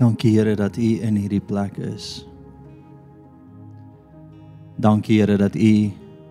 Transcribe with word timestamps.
Dankie 0.00 0.32
Here 0.32 0.54
dat 0.56 0.78
U 0.80 0.90
in 1.04 1.16
hierdie 1.20 1.42
plek 1.44 1.76
is. 1.76 2.22
Dankie 4.80 5.18
Here 5.20 5.36
dat 5.36 5.54
U 5.54 5.90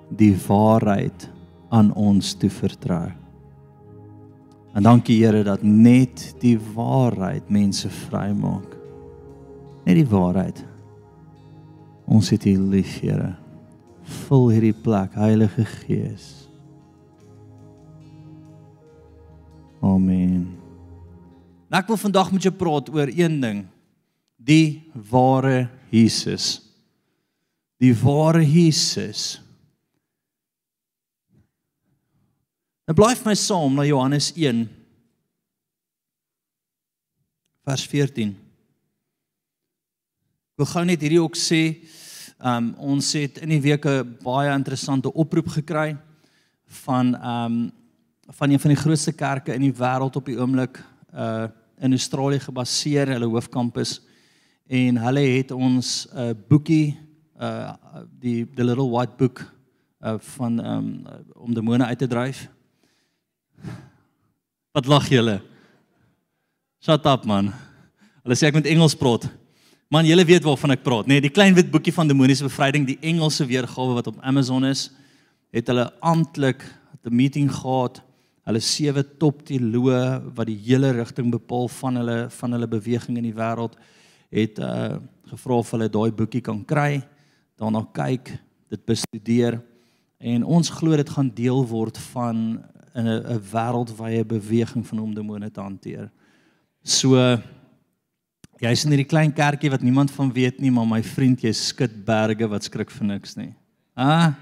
die 0.09 0.33
waarheid 0.47 1.29
aan 1.69 1.93
ons 1.93 2.33
toe 2.33 2.49
vertrou. 2.49 3.11
En 4.73 4.83
dankie 4.83 5.19
Here 5.21 5.43
dat 5.45 5.61
net 5.61 6.31
die 6.41 6.57
waarheid 6.73 7.49
mense 7.49 7.89
vrymaak. 7.93 8.73
Net 9.85 10.01
die 10.01 10.09
waarheid. 10.09 10.65
Ons 12.09 12.33
het 12.33 12.49
U 12.49 12.57
lief, 12.73 12.99
Here. 13.03 13.35
Vul 14.25 14.49
hierdie 14.55 14.73
plek, 14.73 15.13
Heilige 15.13 15.65
Gees. 15.65 16.49
Amen. 19.85 20.58
Nou 21.69 21.77
ek 21.83 21.91
wil 21.91 21.99
vandag 22.01 22.31
met 22.33 22.45
jou 22.47 22.53
praat 22.57 22.89
oor 22.89 23.11
een 23.13 23.37
ding. 23.41 23.59
Die 24.41 24.89
ware 25.11 25.69
Jesus. 25.93 26.63
Die 27.77 27.93
ware 27.93 28.41
Jesus. 28.41 29.37
Nou 32.89 32.95
bly 32.97 33.13
my 33.21 33.35
saam 33.37 33.75
na 33.77 33.85
Johannes 33.85 34.31
1 34.33 34.65
vers 37.69 37.85
14. 37.85 38.33
Ek 40.49 40.63
wil 40.63 40.71
gou 40.73 40.83
net 40.89 41.05
hierdie 41.05 41.21
ook 41.21 41.37
sê, 41.37 41.85
um, 42.41 42.73
ons 42.81 43.13
het 43.13 43.37
in 43.45 43.53
die 43.53 43.61
week 43.61 43.85
'n 43.85 44.17
baie 44.25 44.49
interessante 44.57 45.13
oproep 45.13 45.53
gekry 45.53 45.97
van 46.85 47.13
um 47.13 47.71
van 48.29 48.49
een 48.49 48.59
van 48.59 48.69
die 48.69 48.81
grootste 48.83 49.11
kerke 49.11 49.53
in 49.53 49.61
die 49.61 49.73
wêreld 49.73 50.15
op 50.15 50.25
die 50.25 50.37
oomblik 50.37 50.81
uh 51.13 51.47
in 51.79 51.91
Australië 51.91 52.39
gebaseer, 52.39 53.13
hulle 53.15 53.29
hoofkampus 53.29 53.99
en 54.69 54.97
hulle 54.97 55.23
het 55.37 55.51
ons 55.51 56.07
'n 56.13 56.17
uh, 56.19 56.33
boekie 56.47 56.97
uh 57.39 57.73
die 58.19 58.45
the 58.55 58.63
little 58.63 58.89
white 58.89 59.15
book 59.17 59.45
uh 60.01 60.19
van 60.19 60.65
um 60.65 61.07
om 61.33 61.53
demone 61.53 61.85
uit 61.85 61.97
te 61.97 62.07
dryf. 62.07 62.49
Wat 64.71 64.85
lag 64.85 65.09
julle? 65.09 65.41
Shut 66.79 67.05
up 67.05 67.25
man. 67.25 67.53
Hulle 68.23 68.35
sê 68.35 68.47
ek 68.47 68.53
moet 68.53 68.65
Engels 68.65 68.95
praat. 68.95 69.29
Man, 69.89 70.05
julle 70.05 70.25
weet 70.25 70.43
waarvan 70.43 70.71
ek 70.71 70.83
praat, 70.83 71.07
nê? 71.07 71.17
Nee, 71.17 71.21
die 71.21 71.33
klein 71.33 71.55
wit 71.57 71.71
boekie 71.71 71.93
van 71.93 72.07
demoniese 72.07 72.45
bevryding, 72.45 72.85
die 72.85 72.99
Engelse 73.01 73.45
weergawe 73.45 73.93
wat 73.97 74.07
op 74.07 74.19
Amazon 74.21 74.65
is, 74.65 74.91
het 75.49 75.67
hulle 75.67 75.87
amptelik 75.99 76.61
'n 77.03 77.15
meeting 77.15 77.49
gehad 77.51 78.01
hulle 78.47 78.61
sewe 78.63 79.03
top 79.21 79.43
teoloë 79.47 80.33
wat 80.35 80.47
die 80.49 80.59
hele 80.65 80.91
rigting 80.95 81.31
bepaal 81.31 81.67
van 81.79 81.99
hulle 82.01 82.17
van 82.29 82.55
hulle 82.55 82.67
beweging 82.67 83.17
in 83.17 83.27
die 83.29 83.35
wêreld 83.35 83.77
het 84.29 84.59
uh 84.59 84.99
gevra 85.29 85.59
of 85.61 85.71
hulle 85.75 85.85
daai 85.93 86.09
boekie 86.09 86.41
kan 86.41 86.63
kry, 86.65 87.03
daarna 87.59 87.83
kyk, 87.93 88.31
dit 88.69 88.81
bestudeer 88.89 89.59
en 90.17 90.43
ons 90.43 90.71
glo 90.73 90.97
dit 90.97 91.09
gaan 91.09 91.29
deel 91.29 91.61
word 91.69 91.97
van 92.13 92.63
'n 92.95 93.07
'n 93.07 93.41
wêreldwye 93.51 94.25
beweging 94.25 94.87
van 94.87 94.99
om 94.99 95.13
demone 95.13 95.51
te 95.51 95.61
hanteer. 95.61 96.09
So 96.83 97.15
jy's 98.59 98.83
in 98.85 98.91
hierdie 98.91 99.07
klein 99.07 99.33
kerkie 99.33 99.69
wat 99.69 99.81
niemand 99.81 100.11
van 100.11 100.33
weet 100.33 100.59
nie, 100.59 100.71
maar 100.71 100.87
my 100.87 101.03
vriend, 101.03 101.43
jy 101.43 101.51
skud 101.51 102.05
berge 102.05 102.47
wat 102.47 102.63
skrik 102.63 102.91
vir 102.91 103.05
niks 103.05 103.35
nie. 103.35 103.53
Ah. 103.95 104.33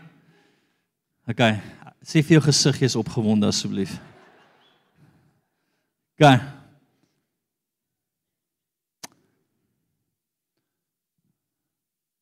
Okay, 1.28 1.59
Sê 2.08 2.22
vir 2.24 2.38
jou 2.38 2.46
gesig 2.46 2.78
jy's 2.86 2.96
opgewonde 2.96 3.50
asseblief. 3.52 3.98
Gaan. 6.16 6.40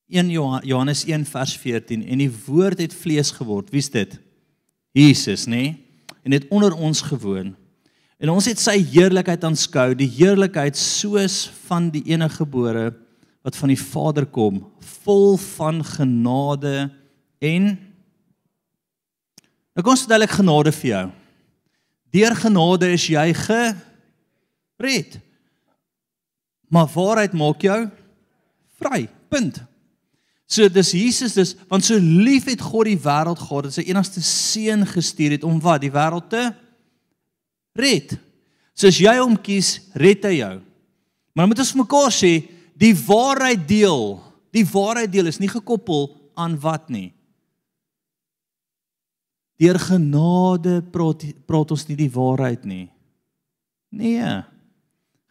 In 0.09 0.31
Johannes 0.33 1.03
1 1.05 1.27
vers 1.29 1.53
14 1.61 2.01
en 2.01 2.23
die 2.23 2.31
woord 2.47 2.81
het 2.81 2.97
vlees 2.97 3.29
geword. 3.35 3.69
Wie's 3.69 3.91
dit? 3.93 4.17
Jesus, 4.95 5.45
nê? 5.45 5.61
Nee? 5.61 5.71
En 6.25 6.33
het 6.33 6.49
onder 6.49 6.73
ons 6.73 7.03
gewoon. 7.05 7.53
En 8.17 8.31
ons 8.33 8.45
het 8.49 8.57
sy 8.57 8.79
heerlikheid 8.79 9.43
aanskou, 9.45 9.91
die 9.93 10.09
heerlikheid 10.09 10.77
soos 10.79 11.43
van 11.67 11.91
die 11.93 12.01
enige 12.09 12.41
gebore 12.41 12.87
wat 13.45 13.57
van 13.59 13.69
die 13.69 13.77
Vader 13.77 14.25
kom, 14.25 14.63
vol 15.05 15.35
van 15.37 15.83
genade 15.85 16.87
en 17.37 17.75
Nou 19.75 19.83
kom 19.83 19.93
ons 19.93 20.05
vertel 20.05 20.23
ek 20.23 20.37
genade 20.37 20.71
vir 20.71 20.89
jou. 20.89 21.05
Deur 22.15 22.35
genade 22.39 22.89
is 22.95 23.05
jy 23.11 23.27
gered. 23.35 25.17
Maar 26.71 26.91
waarheid 26.93 27.35
maak 27.35 27.63
jou 27.67 27.81
vry. 28.79 29.05
Punt. 29.31 29.59
So 30.47 30.69
dis 30.69 30.93
Jesus 30.95 31.33
dis 31.35 31.55
want 31.67 31.83
so 31.83 31.97
lief 31.99 32.45
het 32.47 32.61
God 32.63 32.87
die 32.87 32.99
wêreld 33.01 33.41
gehad 33.41 33.67
dat 33.67 33.75
sy 33.75 33.87
enigste 33.89 34.21
seun 34.23 34.85
gestuur 34.87 35.35
het 35.35 35.47
om 35.47 35.57
wat 35.63 35.81
die 35.83 35.91
wêreld 35.91 36.29
te 36.31 36.45
red. 37.75 38.15
So 38.75 38.87
as 38.91 38.99
jy 38.99 39.15
hom 39.19 39.35
kies, 39.39 39.79
red 39.97 40.23
hy 40.27 40.37
jou. 40.39 40.55
Maar 41.35 41.49
moet 41.49 41.59
ons 41.63 41.73
vir 41.73 41.81
mekaar 41.81 42.13
sê 42.15 42.31
die 42.79 42.93
waarheid 42.95 43.67
deel. 43.67 44.21
Die 44.55 44.63
waarheid 44.67 45.11
deel 45.11 45.31
is 45.31 45.41
nie 45.41 45.51
gekoppel 45.51 46.13
aan 46.39 46.55
wat 46.63 46.87
nie. 46.93 47.09
Deur 49.55 49.79
genade 49.79 50.81
praat 50.91 51.23
praat 51.47 51.71
ons 51.71 51.85
nie 51.87 51.97
die 51.99 52.11
waarheid 52.11 52.65
nie. 52.67 52.89
Nee. 53.95 54.43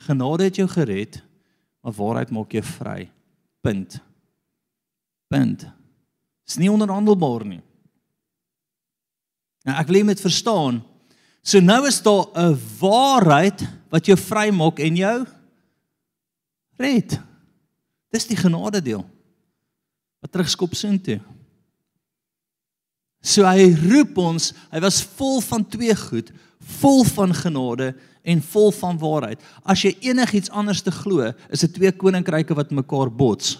Genade 0.06 0.48
het 0.48 0.56
jou 0.56 0.68
gered, 0.68 1.20
maar 1.84 1.96
waarheid 1.96 2.32
maak 2.32 2.56
jou 2.56 2.64
vry. 2.64 3.10
Punt. 3.64 3.98
Punt. 5.28 5.66
Dis 6.44 6.58
nie 6.60 6.72
onderhandelbaar 6.72 7.44
nie. 7.48 7.62
Nou 9.64 9.76
ek 9.80 9.92
wil 9.92 10.04
moet 10.08 10.20
verstaan. 10.20 10.82
So 11.44 11.60
nou 11.60 11.86
is 11.88 12.00
daar 12.02 12.24
'n 12.32 12.56
waarheid 12.80 13.60
wat 13.90 14.06
jou 14.06 14.16
vry 14.16 14.50
maak 14.50 14.78
en 14.78 14.96
jou 14.96 15.26
red. 16.76 17.20
Dis 18.10 18.26
die 18.26 18.36
genade 18.36 18.82
deel. 18.82 19.04
Wat 20.20 20.32
terugskop 20.32 20.74
sin 20.74 21.00
toe. 21.00 21.20
So 23.24 23.46
hy 23.48 23.70
roep 23.86 24.18
ons, 24.20 24.50
hy 24.68 24.82
was 24.84 25.00
vol 25.16 25.40
van 25.46 25.64
twee 25.64 25.94
goed, 25.96 26.28
vol 26.80 27.02
van 27.08 27.32
genade 27.32 27.94
en 28.24 28.40
vol 28.52 28.70
van 28.76 28.98
waarheid. 29.00 29.40
As 29.64 29.80
jy 29.84 29.94
enigiets 30.10 30.52
anders 30.52 30.82
te 30.84 30.92
glo, 30.92 31.30
is 31.48 31.64
dit 31.64 31.72
twee 31.76 31.92
koninkryke 31.92 32.56
wat 32.56 32.72
mekaar 32.76 33.08
bots. 33.12 33.56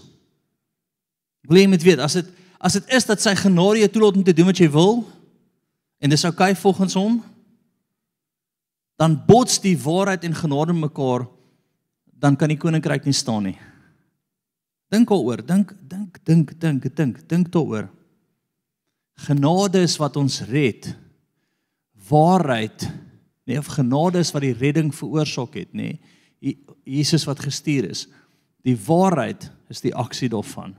Wil 1.48 1.62
jy 1.62 1.68
met 1.72 1.84
weet, 1.84 2.00
as 2.04 2.20
dit 2.20 2.32
as 2.64 2.78
dit 2.78 2.94
is 2.96 3.04
dat 3.04 3.20
sy 3.20 3.34
genade 3.36 3.82
jou 3.82 3.88
toelaat 3.92 4.16
om 4.16 4.24
te 4.24 4.32
doen 4.32 4.48
wat 4.48 4.60
jy 4.62 4.70
wil 4.72 5.02
en 6.00 6.12
dis 6.12 6.22
oukei 6.24 6.54
okay 6.54 6.60
volgens 6.62 6.94
hom, 6.96 7.18
dan 8.96 9.18
bots 9.26 9.58
die 9.60 9.74
waarheid 9.76 10.24
en 10.24 10.36
genade 10.38 10.72
mekaar, 10.72 11.26
dan 12.08 12.38
kan 12.40 12.48
die 12.48 12.56
koninkryk 12.60 13.04
nie 13.04 13.16
staan 13.16 13.50
nie. 13.50 13.58
Dink 14.88 15.10
daaroor, 15.12 15.42
dink 15.44 15.74
dink 15.82 16.16
dink 16.24 16.54
dink 16.60 16.88
dink 16.96 17.20
dink 17.28 17.52
daaroor. 17.52 17.90
Genade 19.14 19.84
is 19.84 19.96
wat 19.96 20.16
ons 20.16 20.40
red. 20.50 20.90
Waarheid, 22.08 22.90
nee, 23.44 23.58
of 23.58 23.70
genade 23.76 24.18
is 24.18 24.32
wat 24.34 24.42
die 24.44 24.56
redding 24.56 24.90
veroorsaak 24.94 25.54
het, 25.54 25.72
nê? 25.72 25.94
Nee. 25.94 26.00
Jesus 26.84 27.24
wat 27.24 27.40
gestuur 27.40 27.86
is. 27.88 28.02
Die 28.64 28.76
waarheid 28.76 29.46
is 29.72 29.80
die 29.80 29.94
aksie 29.96 30.28
daarvan. 30.28 30.74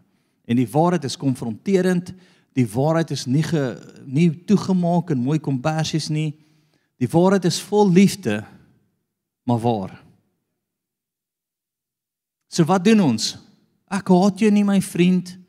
En 0.45 0.59
die 0.59 0.67
waarheid 0.69 1.07
is 1.07 1.17
konfronterend. 1.17 2.11
Die 2.53 2.67
waarheid 2.69 3.09
is 3.15 3.23
nie 3.25 3.41
ge, 3.43 3.63
nie 4.05 4.29
toegemaak 4.45 5.09
en 5.09 5.23
mooi 5.25 5.39
kompersies 5.41 6.11
nie. 6.13 6.35
Die 7.01 7.09
waarheid 7.09 7.47
is 7.49 7.57
vol 7.65 7.89
liefde, 7.89 8.43
maar 9.43 9.59
waar. 9.59 9.95
So 12.53 12.63
wat 12.69 12.85
doen 12.85 13.01
ons? 13.01 13.33
Ek 13.89 14.13
haat 14.13 14.45
jou 14.45 14.51
nie 14.53 14.67
my 14.67 14.77
vriend 14.85 15.33
nie. 15.33 15.44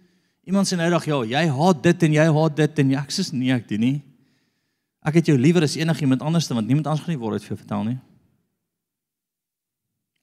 Iemand 0.47 0.69
sê 0.69 0.79
nou 0.79 0.87
dag 0.91 1.07
ja, 1.09 1.23
jy 1.27 1.47
haat 1.51 1.79
dit 1.83 2.05
en 2.07 2.13
jy 2.15 2.27
haat 2.37 2.59
dit 2.59 2.83
en 2.83 2.93
ek 3.01 3.11
sê 3.11 3.25
nee 3.35 3.55
ek 3.55 3.67
doen 3.67 3.83
nie. 3.83 3.97
Ek 5.07 5.19
het 5.19 5.31
jou 5.31 5.37
liewer 5.39 5.67
as 5.67 5.75
enigiemand 5.79 6.23
anders 6.23 6.47
want 6.51 6.69
niemand 6.69 6.87
anders 6.87 7.03
gaan 7.05 7.17
nie 7.17 7.23
woord 7.23 7.43
vir 7.43 7.55
jou 7.55 7.59
vertel 7.59 7.83
nie. 7.89 7.97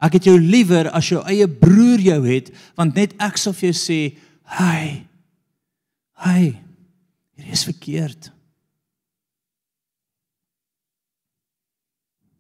Ek 0.03 0.15
het 0.17 0.27
jou 0.27 0.37
liewer 0.39 0.89
as 0.95 1.09
jou 1.11 1.19
eie 1.27 1.47
broer 1.47 1.99
jou 2.03 2.21
het 2.27 2.53
want 2.79 2.95
net 2.95 3.15
ek 3.19 3.39
sal 3.39 3.55
vir 3.55 3.71
jou 3.71 3.77
sê, 3.79 3.99
"Hey. 4.43 5.07
Hey. 6.15 6.61
Hier 7.35 7.51
is 7.51 7.63
verkeerd." 7.63 8.31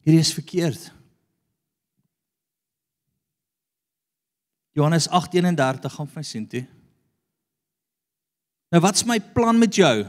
Hier 0.03 0.19
is 0.19 0.33
verkeerd. 0.33 0.91
Johannes 4.71 5.07
8:31 5.07 5.91
gaan 5.91 6.07
vir 6.07 6.19
my 6.19 6.23
sien 6.23 6.47
toe. 6.47 6.65
Nou 8.73 8.81
wat's 8.81 9.05
my 9.05 9.19
plan 9.21 9.59
met 9.61 9.75
jou? 9.77 10.01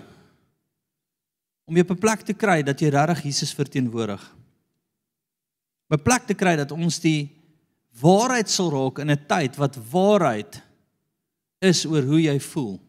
Om 1.68 1.76
jou 1.76 1.84
op 1.84 1.90
'n 1.92 2.00
plek 2.00 2.20
te 2.24 2.32
kry 2.32 2.62
dat 2.62 2.80
jy 2.80 2.88
regtig 2.88 3.22
Jesus 3.22 3.52
verteenwoordig. 3.52 4.36
'n 5.90 6.02
Plek 6.02 6.24
te 6.26 6.34
kry 6.34 6.56
dat 6.56 6.72
ons 6.72 6.98
die 7.00 7.30
waarheid 8.00 8.50
sal 8.50 8.70
raak 8.70 8.98
in 8.98 9.10
'n 9.10 9.26
tyd 9.26 9.56
wat 9.56 9.76
waarheid 9.90 10.62
is 11.60 11.86
oor 11.86 12.02
hoe 12.02 12.22
jy 12.22 12.40
voel. 12.40 12.80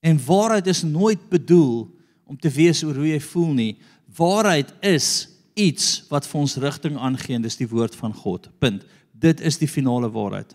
En 0.00 0.24
waarheid 0.26 0.66
is 0.66 0.82
nooit 0.82 1.28
bedoel 1.28 1.88
om 2.24 2.36
te 2.38 2.50
wees 2.50 2.84
oor 2.84 2.94
hoe 2.94 3.08
jy 3.08 3.20
voel 3.20 3.52
nie. 3.52 3.78
Waarheid 4.16 4.74
is 4.80 5.28
iets 5.54 6.04
wat 6.08 6.26
vir 6.26 6.40
ons 6.40 6.56
rigting 6.56 6.96
aangee 6.98 7.34
en 7.34 7.42
dis 7.42 7.56
die 7.56 7.68
woord 7.68 7.96
van 7.96 8.14
God. 8.14 8.48
Punt. 8.58 8.84
Dit 9.12 9.40
is 9.40 9.58
die 9.58 9.68
finale 9.68 10.10
waarheid. 10.10 10.54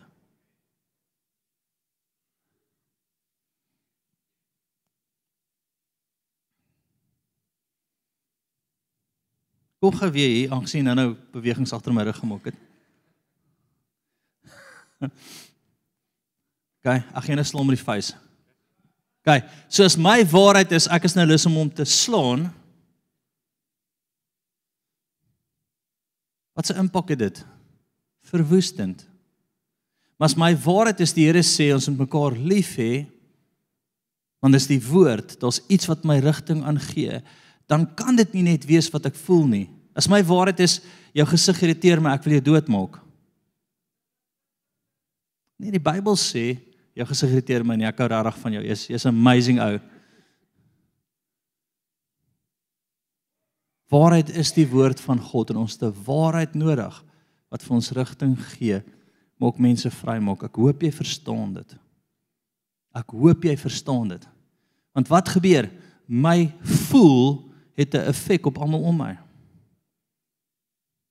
Kom 9.83 9.91
gou 10.00 10.07
weer 10.15 10.30
hier 10.31 10.51
aangesien 10.56 10.85
nou 10.88 10.94
nou 10.95 11.09
bewegings 11.35 11.74
agter 11.75 11.91
my 11.91 12.06
rug 12.07 12.15
gemaak 12.15 12.45
het. 12.47 12.59
OK, 16.80 16.88
ag 17.19 17.27
jy 17.27 17.35
net 17.35 17.50
slom 17.50 17.68
met 17.68 17.75
die 17.75 17.83
face. 17.83 18.15
OK, 19.24 19.44
so 19.68 19.83
as 19.83 20.00
my 20.00 20.21
waarheid 20.31 20.71
is 20.75 20.88
ek 20.88 21.09
is 21.09 21.18
nou 21.18 21.25
lus 21.27 21.44
om 21.51 21.59
hom 21.59 21.68
te 21.68 21.83
slaan. 21.83 22.47
Wat 26.56 26.71
'n 26.71 26.88
impak 26.88 27.12
het 27.12 27.19
dit? 27.19 27.45
Verwoestend. 28.31 29.03
Maar 30.15 30.29
as 30.31 30.39
my 30.39 30.56
waarheid 30.56 31.00
is 31.03 31.12
die 31.12 31.27
Here 31.27 31.44
sê 31.44 31.74
ons 31.74 31.89
moet 31.89 32.07
mekaar 32.07 32.31
lief 32.31 32.77
hê, 32.77 33.06
want 34.39 34.53
dis 34.53 34.68
die 34.68 34.79
woord, 34.79 35.39
daar's 35.39 35.59
iets 35.68 35.88
wat 35.88 36.06
my 36.06 36.19
rigting 36.19 36.63
aangee 36.63 37.19
dan 37.68 37.86
kan 37.95 38.15
dit 38.15 38.33
nie 38.33 38.44
net 38.44 38.65
wees 38.68 38.89
wat 38.94 39.07
ek 39.10 39.15
voel 39.25 39.45
nie. 39.48 39.65
As 39.95 40.10
my 40.10 40.21
waarheid 40.25 40.60
is 40.65 40.80
jou 41.13 41.25
gesig 41.30 41.62
irriteer 41.63 42.01
my, 42.01 42.13
ek 42.15 42.25
wil 42.25 42.38
jou 42.38 42.45
doodmaak. 42.54 43.00
Nee, 45.62 45.71
die 45.71 45.83
Bybel 45.83 46.18
sê 46.19 46.57
jou 46.98 47.06
gesig 47.10 47.31
irriteer 47.31 47.65
my 47.65 47.77
nie, 47.80 47.88
ek 47.88 48.01
hou 48.01 48.10
regtig 48.12 48.39
van 48.42 48.57
jou. 48.57 48.63
Jy's 48.68 48.88
jy's 48.92 49.07
amazing 49.10 49.62
ou. 49.63 49.77
Waarheid 53.94 54.31
is 54.42 54.50
die 54.56 54.65
woord 54.69 55.01
van 55.06 55.21
God 55.21 55.54
en 55.54 55.62
ons 55.63 55.77
het 55.77 55.83
'n 55.86 56.04
waarheid 56.06 56.56
nodig 56.56 57.04
wat 57.51 57.62
vir 57.62 57.75
ons 57.75 57.92
rigting 57.92 58.36
gee, 58.57 58.81
maak 59.38 59.60
mense 59.60 59.89
vry 60.01 60.19
maak. 60.19 60.44
Ek 60.44 60.56
hoop 60.56 60.81
jy 60.81 60.92
verstaan 60.92 61.54
dit. 61.54 61.75
Ek 62.95 63.10
hoop 63.10 63.44
jy 63.44 63.56
verstaan 63.57 64.07
dit. 64.07 64.27
Want 64.94 65.07
wat 65.07 65.30
gebeur? 65.30 65.69
My 66.07 66.51
voel 66.62 67.52
het 67.75 67.93
'n 67.93 68.07
effek 68.07 68.45
op 68.45 68.57
almal 68.57 68.81
om 68.81 68.97
my. 68.97 69.17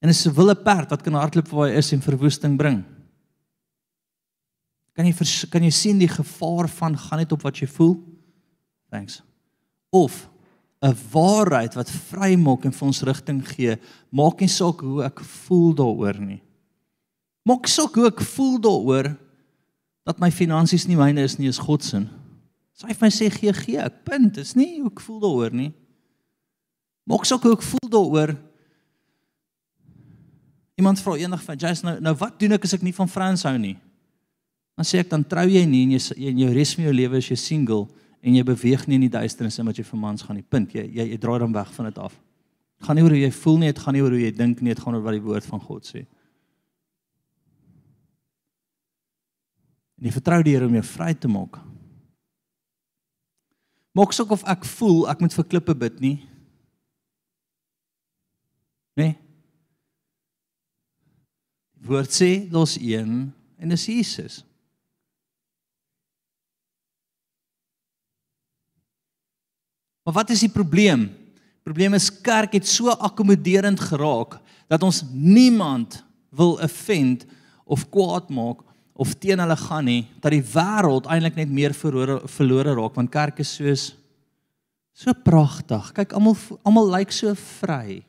En 0.00 0.08
is 0.08 0.26
'n 0.26 0.34
wille 0.34 0.54
perd 0.54 0.90
wat 0.90 1.02
kan 1.02 1.14
hardloop 1.14 1.48
waar 1.48 1.68
hy 1.68 1.76
is 1.76 1.92
en 1.92 2.02
verwoesting 2.02 2.56
bring. 2.56 2.84
Kan 4.92 5.06
jy 5.06 5.14
kan 5.48 5.62
jy 5.62 5.70
sien 5.70 5.98
die 5.98 6.08
gevaar 6.08 6.68
van 6.68 6.98
gaan 6.98 7.18
net 7.18 7.32
op 7.32 7.42
wat 7.42 7.58
jy 7.58 7.66
voel? 7.66 7.96
Thanks. 8.90 9.22
Of 9.90 10.28
'n 10.82 10.96
waarheid 11.12 11.74
wat 11.74 11.90
vrymaak 11.90 12.64
en 12.64 12.72
vir 12.72 12.86
ons 12.86 13.02
rigting 13.02 13.48
gee, 13.48 13.76
maak 14.10 14.40
nie 14.40 14.48
saak 14.48 14.80
hoe 14.80 15.04
ek 15.04 15.20
voel 15.20 15.74
daaroor 15.74 16.18
nie. 16.18 16.42
Maak 17.46 17.66
saak 17.66 17.94
hoe 17.94 18.06
ek 18.06 18.20
voel 18.20 18.58
daaroor 18.60 19.16
dat 20.04 20.18
my 20.18 20.30
finansies 20.30 20.86
nie 20.86 20.96
myne 20.96 21.22
is 21.22 21.38
nie, 21.38 21.48
is 21.48 21.58
God 21.58 21.84
se. 21.84 22.02
Sy 22.74 22.88
so, 22.88 22.98
my 23.00 23.10
sê 23.14 23.30
gee 23.30 23.52
gee, 23.52 23.78
ek 23.78 24.04
punt, 24.04 24.38
is 24.38 24.56
nie 24.58 24.80
hoe 24.80 24.90
ek 24.90 25.00
voel 25.00 25.20
daaroor 25.20 25.54
nie. 25.54 25.72
Maak 27.08 27.26
saak 27.26 27.42
hoe 27.42 27.56
ek 27.56 27.64
voel 27.66 27.88
daaroor. 27.90 28.34
Iemand 30.78 31.00
vra 31.02 31.16
eendag 31.18 31.42
van 31.44 31.58
Jason 31.58 31.90
nou 31.90 31.96
nou 32.08 32.14
wat 32.20 32.38
doen 32.40 32.56
ek 32.56 32.66
as 32.66 32.76
ek 32.78 32.84
nie 32.86 32.94
van 32.96 33.10
vrouens 33.10 33.44
hou 33.46 33.56
nie? 33.58 33.76
Dan 34.78 34.88
sê 34.88 35.02
ek 35.02 35.10
dan 35.10 35.24
trou 35.28 35.44
jy 35.50 35.64
nie 35.68 35.82
en 35.86 35.96
jy 35.96 36.30
in 36.30 36.44
jou 36.44 36.52
res 36.54 36.72
van 36.78 36.86
jou 36.88 36.94
lewe 36.94 37.20
is 37.20 37.28
jy 37.28 37.38
single 37.38 37.84
en 38.22 38.38
jy 38.38 38.44
beweeg 38.46 38.86
nie 38.86 39.00
in 39.00 39.06
die 39.08 39.12
duisternis 39.12 39.58
in 39.58 39.68
wat 39.68 39.78
jy 39.78 39.84
vir 39.84 40.00
mans 40.00 40.22
gaan 40.24 40.38
nie. 40.38 40.46
Punt. 40.46 40.72
Jy 40.74 40.86
jy, 40.86 41.08
jy 41.12 41.18
draai 41.20 41.40
dan 41.42 41.54
weg 41.54 41.70
van 41.74 41.90
dit 41.90 41.98
af. 42.00 42.14
Dit 42.78 42.86
gaan 42.86 42.98
nie 42.98 43.04
oor 43.04 43.14
hoe 43.14 43.20
jy 43.20 43.30
voel 43.34 43.58
nie, 43.58 43.70
dit 43.70 43.82
gaan 43.82 43.94
nie 43.98 44.02
oor 44.02 44.14
hoe 44.14 44.22
jy 44.22 44.32
dink 44.34 44.62
nie, 44.62 44.72
dit 44.74 44.82
gaan 44.82 44.96
oor 44.96 45.04
wat 45.04 45.18
die 45.18 45.26
woord 45.26 45.46
van 45.46 45.62
God 45.62 45.86
sê. 45.86 46.06
En 49.98 50.08
jy 50.08 50.14
vertrou 50.14 50.40
die 50.42 50.56
Here 50.56 50.66
om 50.66 50.74
jou 50.78 50.86
vry 50.86 51.12
te 51.14 51.30
maak. 51.30 51.60
Maak 53.94 54.14
suk 54.16 54.32
of 54.34 54.42
ek 54.48 54.64
voel 54.78 55.04
ek 55.12 55.20
moet 55.22 55.34
vir 55.36 55.50
klippe 55.50 55.76
bid 55.78 56.00
nie. 56.02 56.16
Nee. 58.98 59.16
Woord 61.82 62.12
sê 62.14 62.30
los 62.52 62.76
een 62.78 63.32
en 63.58 63.68
dis 63.68 63.86
Jesus. 63.86 64.42
Maar 70.02 70.14
wat 70.14 70.30
is 70.30 70.42
die 70.42 70.50
probleem? 70.50 71.08
Probleem 71.62 71.94
is 71.94 72.10
kerk 72.10 72.56
het 72.58 72.66
so 72.66 72.90
akkommoderend 72.90 73.80
geraak 73.80 74.40
dat 74.70 74.82
ons 74.82 75.02
niemand 75.12 76.00
wil 76.34 76.58
offend 76.62 77.26
of 77.64 77.86
kwaad 77.90 78.30
maak 78.34 78.64
of 78.92 79.14
teen 79.14 79.40
hulle 79.40 79.56
gaan 79.56 79.86
nie 79.86 80.02
dat 80.20 80.34
die 80.34 80.44
wêreld 80.52 81.06
eintlik 81.10 81.38
net 81.38 81.50
meer 81.50 81.74
verlore 81.76 82.18
verlore 82.28 82.74
raak 82.78 82.98
want 82.98 83.12
kerk 83.14 83.38
is 83.42 83.54
soos 83.58 83.92
so 84.92 85.14
pragtig. 85.24 85.92
Kyk 85.96 86.12
almal 86.18 86.36
almal 86.68 86.90
lyk 86.98 87.14
so 87.14 87.32
vry. 87.58 88.02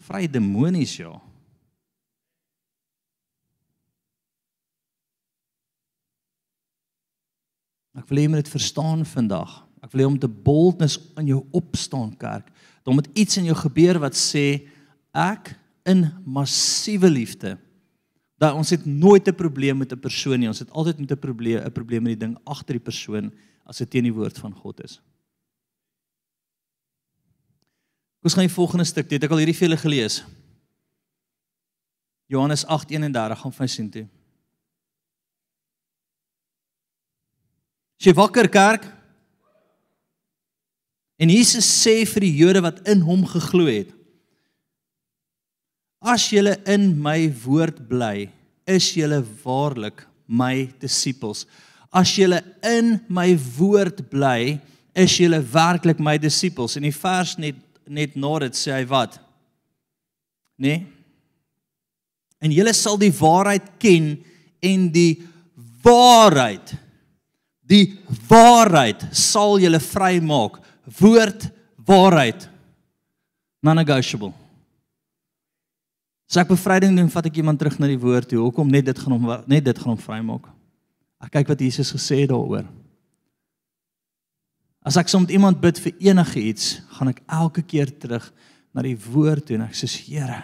Vry 0.00 0.26
demonies 0.30 0.96
ja. 0.96 1.12
Ek 7.98 8.06
wil 8.08 8.20
hê 8.20 8.24
jy 8.24 8.32
moet 8.32 8.44
dit 8.44 8.52
verstaan 8.54 9.02
vandag. 9.08 9.58
Ek 9.84 9.92
wil 9.92 10.04
hê 10.04 10.08
om 10.08 10.18
te 10.20 10.30
boldness 10.30 10.96
in 11.20 11.32
jou 11.32 11.40
opstaan 11.56 12.12
kerk. 12.20 12.48
Dan 12.86 12.96
moet 12.96 13.10
iets 13.18 13.40
in 13.40 13.50
jou 13.50 13.56
gebeur 13.58 14.00
wat 14.00 14.16
sê 14.16 14.62
ek 15.16 15.52
in 15.88 16.06
massiewe 16.24 17.10
liefde. 17.10 17.56
Dat 18.40 18.56
ons 18.56 18.70
het 18.72 18.86
nooit 18.86 19.28
'n 19.28 19.36
probleem 19.36 19.78
met 19.78 19.92
'n 19.92 20.00
persoon 20.00 20.40
nie. 20.40 20.48
Ons 20.48 20.60
het 20.60 20.70
altyd 20.70 21.00
met 21.00 21.12
'n 21.12 21.18
probleem 21.18 21.60
'n 21.60 21.72
probleem 21.72 22.02
met 22.02 22.18
die 22.18 22.26
ding 22.26 22.38
agter 22.44 22.74
die 22.74 22.84
persoon 22.84 23.32
as 23.66 23.78
dit 23.78 23.90
teen 23.90 24.04
die 24.04 24.14
woord 24.14 24.38
van 24.38 24.54
God 24.54 24.80
is. 24.84 25.00
Ons 28.20 28.36
gaan 28.36 28.46
die 28.46 28.52
volgende 28.52 28.84
stuk, 28.84 29.08
dit 29.08 29.22
ek 29.22 29.32
al 29.32 29.40
hierdie 29.42 29.56
julle 29.56 29.78
gelees. 29.80 30.20
Johannes 32.30 32.64
8:31 32.66 33.38
gaan 33.40 33.52
vir 33.52 33.68
sien 33.68 33.90
toe. 33.90 34.06
As 38.00 38.06
jy 38.06 38.14
wakker 38.16 38.48
kerk 38.48 38.86
en 41.20 41.28
Jesus 41.28 41.66
sê 41.68 42.06
vir 42.08 42.24
die 42.24 42.36
Jode 42.36 42.62
wat 42.64 42.78
in 42.88 43.02
hom 43.04 43.26
geglo 43.28 43.66
het 43.66 43.90
As 46.00 46.30
julle 46.32 46.54
in 46.64 46.94
my 46.96 47.28
woord 47.44 47.82
bly, 47.90 48.30
is 48.64 48.86
julle 48.96 49.20
waarlik 49.42 50.06
my 50.24 50.70
disippels. 50.80 51.44
As 51.92 52.14
julle 52.16 52.40
in 52.64 52.94
my 53.12 53.34
woord 53.58 54.06
bly, 54.08 54.56
is 54.96 55.18
julle 55.20 55.42
werklik 55.52 56.00
my 56.00 56.16
disippels. 56.16 56.78
En 56.78 56.86
die 56.88 56.94
vers 56.94 57.34
net 57.36 57.58
net 57.90 58.14
na 58.14 58.36
dit 58.46 58.56
sê 58.56 58.72
hy 58.78 58.84
wat? 58.90 59.18
Nee. 60.60 60.84
En 62.40 62.54
julle 62.54 62.72
sal 62.76 62.96
die 63.00 63.12
waarheid 63.12 63.66
ken 63.82 64.14
en 64.64 64.86
die 64.94 65.18
waarheid 65.82 66.76
Die 67.70 68.00
waarheid 68.26 69.04
sal 69.14 69.60
julle 69.62 69.78
vrymaak. 69.82 70.58
Woord 70.98 71.46
waarheid. 71.86 72.48
Non-negotiable. 73.62 74.32
As 76.30 76.38
ek 76.40 76.50
bevryding 76.50 76.94
doen, 76.98 77.10
vat 77.10 77.26
ek 77.26 77.40
iemand 77.42 77.60
terug 77.60 77.78
na 77.78 77.90
die 77.90 78.00
woord 78.00 78.30
toe. 78.30 78.40
Hoekom 78.42 78.70
net 78.70 78.88
dit 78.90 78.98
gaan 78.98 79.14
hom 79.16 79.30
net 79.50 79.66
dit 79.66 79.78
gaan 79.78 79.94
hom 79.94 80.02
vrymaak? 80.02 80.50
Ek 81.20 81.34
kyk 81.36 81.50
wat 81.52 81.62
Jesus 81.62 81.90
gesê 81.94 82.22
het 82.22 82.30
daaroor. 82.32 82.66
As 84.86 84.96
ek 84.96 85.10
soms 85.12 85.30
iemand 85.34 85.60
bid 85.60 85.78
vir 85.82 85.92
enige 86.10 86.40
iets, 86.40 86.78
gaan 87.00 87.14
ek 87.14 87.22
elke 87.32 87.62
keer 87.64 87.88
terug 87.96 88.26
na 88.76 88.84
die 88.84 88.98
woord 89.08 89.46
toe 89.48 89.56
en 89.56 89.64
ek 89.64 89.78
sê 89.78 89.88
Here, 89.88 90.42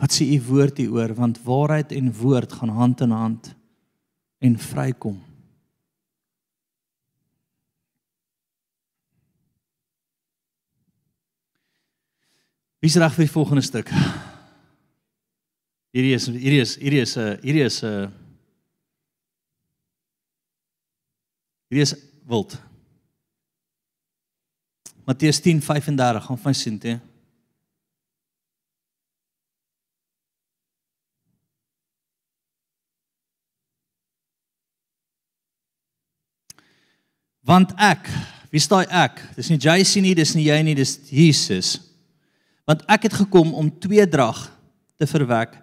wat 0.00 0.16
sê 0.16 0.24
u 0.32 0.40
woord 0.48 0.80
hieroor? 0.80 1.12
Want 1.18 1.42
waarheid 1.44 1.92
en 1.92 2.08
woord 2.16 2.56
gaan 2.56 2.72
hand 2.72 3.04
in 3.04 3.12
hand 3.12 3.52
en 4.40 4.56
vrykom. 4.58 5.20
Wie's 12.80 12.96
reg 13.00 13.14
vir 13.16 13.24
die 13.24 13.32
volgende 13.32 13.64
stuk? 13.64 13.92
Hierdie 15.94 16.16
is 16.16 16.26
hierdie 16.32 16.60
is 16.64 16.74
hierdie 16.80 17.04
is 17.04 17.16
'n 17.16 17.38
hierdie 17.44 17.64
is 17.64 17.82
'n 17.84 18.12
hierdie 21.70 21.86
is 21.86 21.94
wild. 22.26 22.58
Matteus 25.04 25.40
10:35 25.40 26.24
gaan 26.24 26.38
vir 26.38 26.54
sien 26.54 26.78
toe. 26.78 27.00
Want 37.44 37.74
ek, 37.76 38.08
wie 38.48 38.60
staan 38.62 38.88
ek? 38.88 39.20
Dis 39.36 39.50
nie 39.52 39.60
JC 39.60 40.00
nie, 40.00 40.14
dis 40.16 40.32
nie 40.34 40.46
jy 40.46 40.62
nie, 40.64 40.76
dis 40.78 40.96
Jesus. 41.12 41.76
Want 42.64 42.80
ek 42.88 43.10
het 43.10 43.18
gekom 43.20 43.52
om 43.52 43.68
tweedrag 43.68 44.46
te 44.96 45.06
verwek 45.06 45.58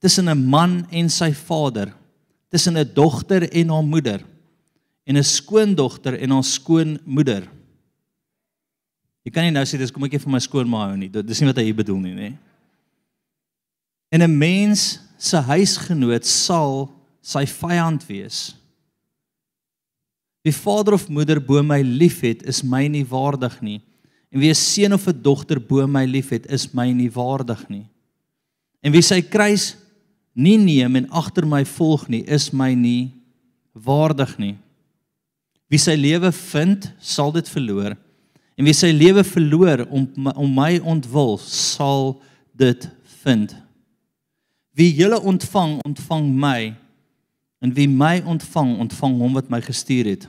tussen 0.00 0.28
'n 0.28 0.48
man 0.48 0.86
en 0.90 1.08
sy 1.10 1.32
vader, 1.32 1.92
tussen 2.48 2.78
'n 2.78 2.94
dogter 2.94 3.44
en 3.52 3.68
haar 3.68 3.84
moeder 3.84 4.24
en 5.04 5.16
'n 5.16 5.24
skoondogter 5.24 6.18
en 6.18 6.30
haar 6.30 6.44
skoonmoeder. 6.44 7.55
Jy 9.26 9.32
kan 9.34 9.42
nie 9.42 9.50
nou 9.50 9.64
sê 9.66 9.74
dis 9.80 9.90
kom 9.90 10.04
ek 10.06 10.20
vir 10.22 10.30
my 10.30 10.38
skoonma 10.38 10.84
hou 10.86 10.98
nie. 11.00 11.10
Dis 11.10 11.40
nie 11.42 11.48
wat 11.50 11.58
hy 11.58 11.72
bedoel 11.74 11.98
nie, 12.04 12.14
nê? 12.14 12.28
En 14.14 14.22
'n 14.22 14.38
mens 14.38 15.00
se 15.18 15.36
huisgenoot 15.36 16.24
sal 16.24 16.86
sy 17.20 17.42
vyand 17.44 18.06
wees. 18.06 18.54
Wie 20.44 20.54
vader 20.54 20.94
of 20.94 21.08
moeder 21.08 21.40
bo 21.40 21.60
my 21.62 21.82
liefhet, 21.82 22.44
is 22.46 22.62
my 22.62 22.86
nie 22.86 23.02
waardig 23.02 23.60
nie. 23.60 23.80
En 24.30 24.38
wie 24.38 24.50
'n 24.50 24.54
seun 24.54 24.92
of 24.92 25.08
'n 25.08 25.22
dogter 25.22 25.58
bo 25.58 25.86
my 25.86 26.04
liefhet, 26.04 26.46
is 26.46 26.72
my 26.72 26.92
nie 26.92 27.10
waardig 27.10 27.68
nie. 27.68 27.86
En 28.80 28.92
wie 28.92 29.02
sy 29.02 29.20
kruis 29.22 29.76
nie 30.34 30.56
neem 30.56 30.96
en 30.96 31.10
agter 31.10 31.44
my 31.44 31.64
volg 31.64 32.08
nie, 32.08 32.22
is 32.28 32.52
my 32.52 32.74
nie 32.74 33.10
waardig 33.74 34.38
nie. 34.38 34.56
Wie 35.68 35.78
sy 35.78 35.96
lewe 35.96 36.30
vind, 36.30 36.92
sal 37.00 37.32
dit 37.32 37.48
verloor. 37.48 37.96
En 38.56 38.64
wie 38.64 38.74
sy 38.76 38.88
lewe 38.96 39.24
verloor 39.24 39.84
om 39.92 40.06
om 40.32 40.54
my 40.56 40.78
ontwil, 40.80 41.36
sal 41.44 42.16
dit 42.56 42.88
vind. 43.20 43.52
Wie 44.76 44.94
julle 44.96 45.20
ontvang, 45.20 45.76
ontvang 45.84 46.30
my. 46.32 46.60
En 47.60 47.74
wie 47.76 47.88
my 47.88 48.22
ontvang, 48.24 48.78
ontvang 48.80 49.18
hom 49.20 49.36
wat 49.36 49.52
my 49.52 49.60
gestuur 49.64 50.08
het. 50.08 50.24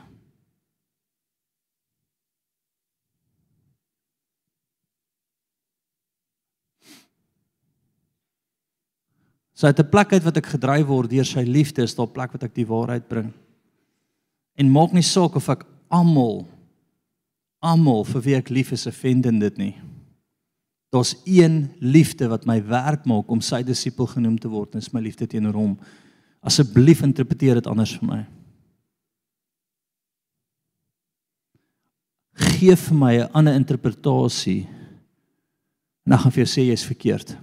So 9.58 9.66
uit 9.66 9.80
'n 9.80 9.90
plek 9.90 10.14
uit 10.14 10.24
wat 10.24 10.38
ek 10.38 10.46
gedryf 10.46 10.86
word 10.86 11.10
deur 11.10 11.26
sy 11.26 11.42
liefde 11.42 11.82
is 11.82 11.96
daar 11.96 12.06
'n 12.06 12.12
plek 12.12 12.32
wat 12.32 12.44
ek 12.44 12.54
die 12.54 12.68
waarheid 12.68 13.08
bring. 13.08 13.34
En 14.56 14.72
maak 14.72 14.92
nie 14.92 15.02
saak 15.02 15.36
of 15.36 15.50
ek 15.50 15.66
almal 15.90 16.57
almal 17.68 18.06
vir 18.08 18.24
wie 18.26 18.36
ek 18.38 18.50
lief 18.54 18.72
is 18.76 18.88
offendend 18.90 19.44
dit 19.44 19.60
nie. 19.60 19.76
Daar's 20.94 21.16
een 21.28 21.68
liefde 21.84 22.30
wat 22.32 22.48
my 22.48 22.62
werk 22.64 23.06
maak 23.10 23.30
om 23.32 23.42
sy 23.44 23.60
disipel 23.68 24.08
genoem 24.08 24.38
te 24.40 24.50
word 24.52 24.74
en 24.74 24.84
dis 24.84 24.94
my 24.96 25.04
liefde 25.04 25.28
teenoor 25.28 25.58
hom. 25.58 25.74
Asseblief 26.48 27.04
interpreteer 27.04 27.60
dit 27.60 27.68
anders 27.68 27.98
vir 28.00 28.08
my. 28.08 28.22
Geef 32.58 32.88
vir 32.88 32.98
my 32.98 33.14
'n 33.18 33.32
ander 33.34 33.54
interpretasie. 33.54 34.68
En 36.06 36.16
dan 36.16 36.20
gaan 36.20 36.32
vir 36.32 36.46
jou 36.46 36.52
sê 36.54 36.68
jy's 36.70 36.86
verkeerd. 36.86 37.38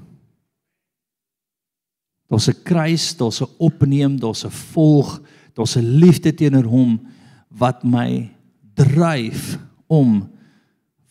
Daar's 2.30 2.48
'n 2.48 2.62
kruis, 2.64 3.16
daar's 3.16 3.42
'n 3.42 3.54
opneem, 3.58 4.18
daar's 4.18 4.44
'n 4.44 4.50
volg, 4.50 5.20
daar's 5.54 5.76
'n 5.76 5.84
liefde 5.84 6.34
teenoor 6.34 6.64
hom 6.64 7.06
wat 7.48 7.84
my 7.84 8.30
dryf 8.74 9.58
om 9.94 10.16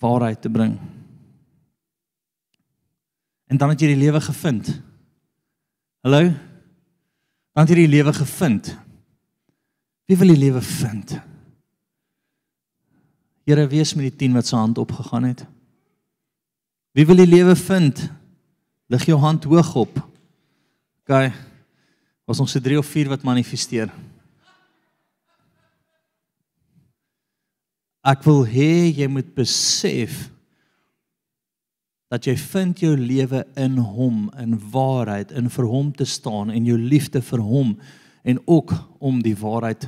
waarheid 0.04 0.42
te 0.42 0.52
bring. 0.52 0.78
En 3.48 3.58
dan 3.58 3.70
het 3.70 3.84
jy 3.84 3.94
die 3.94 4.02
lewe 4.02 4.22
gevind. 4.22 4.72
Hallo? 6.04 6.32
Dan 7.54 7.64
het 7.64 7.72
jy 7.72 7.84
die 7.84 7.94
lewe 7.94 8.14
gevind. 8.16 8.74
Wie 10.10 10.18
wil 10.20 10.34
die 10.34 10.42
lewe 10.42 10.62
vind? 10.62 11.16
Here, 13.44 13.68
wees 13.68 13.94
met 13.94 14.08
die 14.08 14.18
10 14.28 14.36
wat 14.40 14.48
se 14.48 14.56
hand 14.56 14.80
opgegaan 14.80 15.28
het. 15.28 15.46
Wie 16.96 17.06
wil 17.06 17.20
die 17.20 17.28
lewe 17.28 17.56
vind? 17.60 18.02
Lig 18.92 19.06
jou 19.10 19.20
hand 19.20 19.44
hoog 19.44 19.76
op. 19.76 20.00
OK. 21.04 21.32
Was 22.26 22.40
ons 22.40 22.52
se 22.52 22.62
3 22.64 22.80
of 22.80 22.88
4 22.88 23.12
wat 23.12 23.26
manifesteer. 23.28 23.92
Ek 28.04 28.26
wil 28.28 28.44
hê 28.44 28.92
jy 28.92 29.08
moet 29.08 29.30
besef 29.36 30.28
dat 32.12 32.28
jy 32.28 32.36
vind 32.38 32.82
jou 32.84 32.92
lewe 33.00 33.42
in 33.58 33.80
hom, 33.80 34.28
in 34.38 34.58
waarheid, 34.74 35.32
in 35.34 35.48
vir 35.50 35.66
hom 35.66 35.90
te 35.96 36.06
staan 36.06 36.52
en 36.54 36.68
jou 36.68 36.76
liefde 36.78 37.24
vir 37.26 37.42
hom 37.42 37.72
en 38.28 38.42
ook 38.46 38.76
om 39.00 39.22
die 39.24 39.36
waarheid 39.40 39.88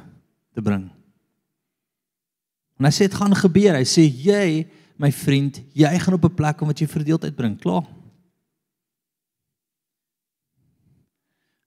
te 0.55 0.63
bring. 0.63 0.87
En 2.79 2.87
hy 2.87 2.91
sê 2.95 3.05
dit 3.05 3.19
gaan 3.19 3.35
gebeur. 3.35 3.77
Hy 3.77 3.85
sê 3.87 4.07
jy, 4.07 4.65
my 4.99 5.11
vriend, 5.13 5.61
jy 5.75 5.91
gaan 5.99 6.17
op 6.17 6.25
'n 6.25 6.35
plek 6.35 6.57
kom 6.57 6.67
wat 6.67 6.79
jy 6.79 6.87
verdeeldheid 6.87 7.35
bring. 7.35 7.59
Klaar. 7.59 7.85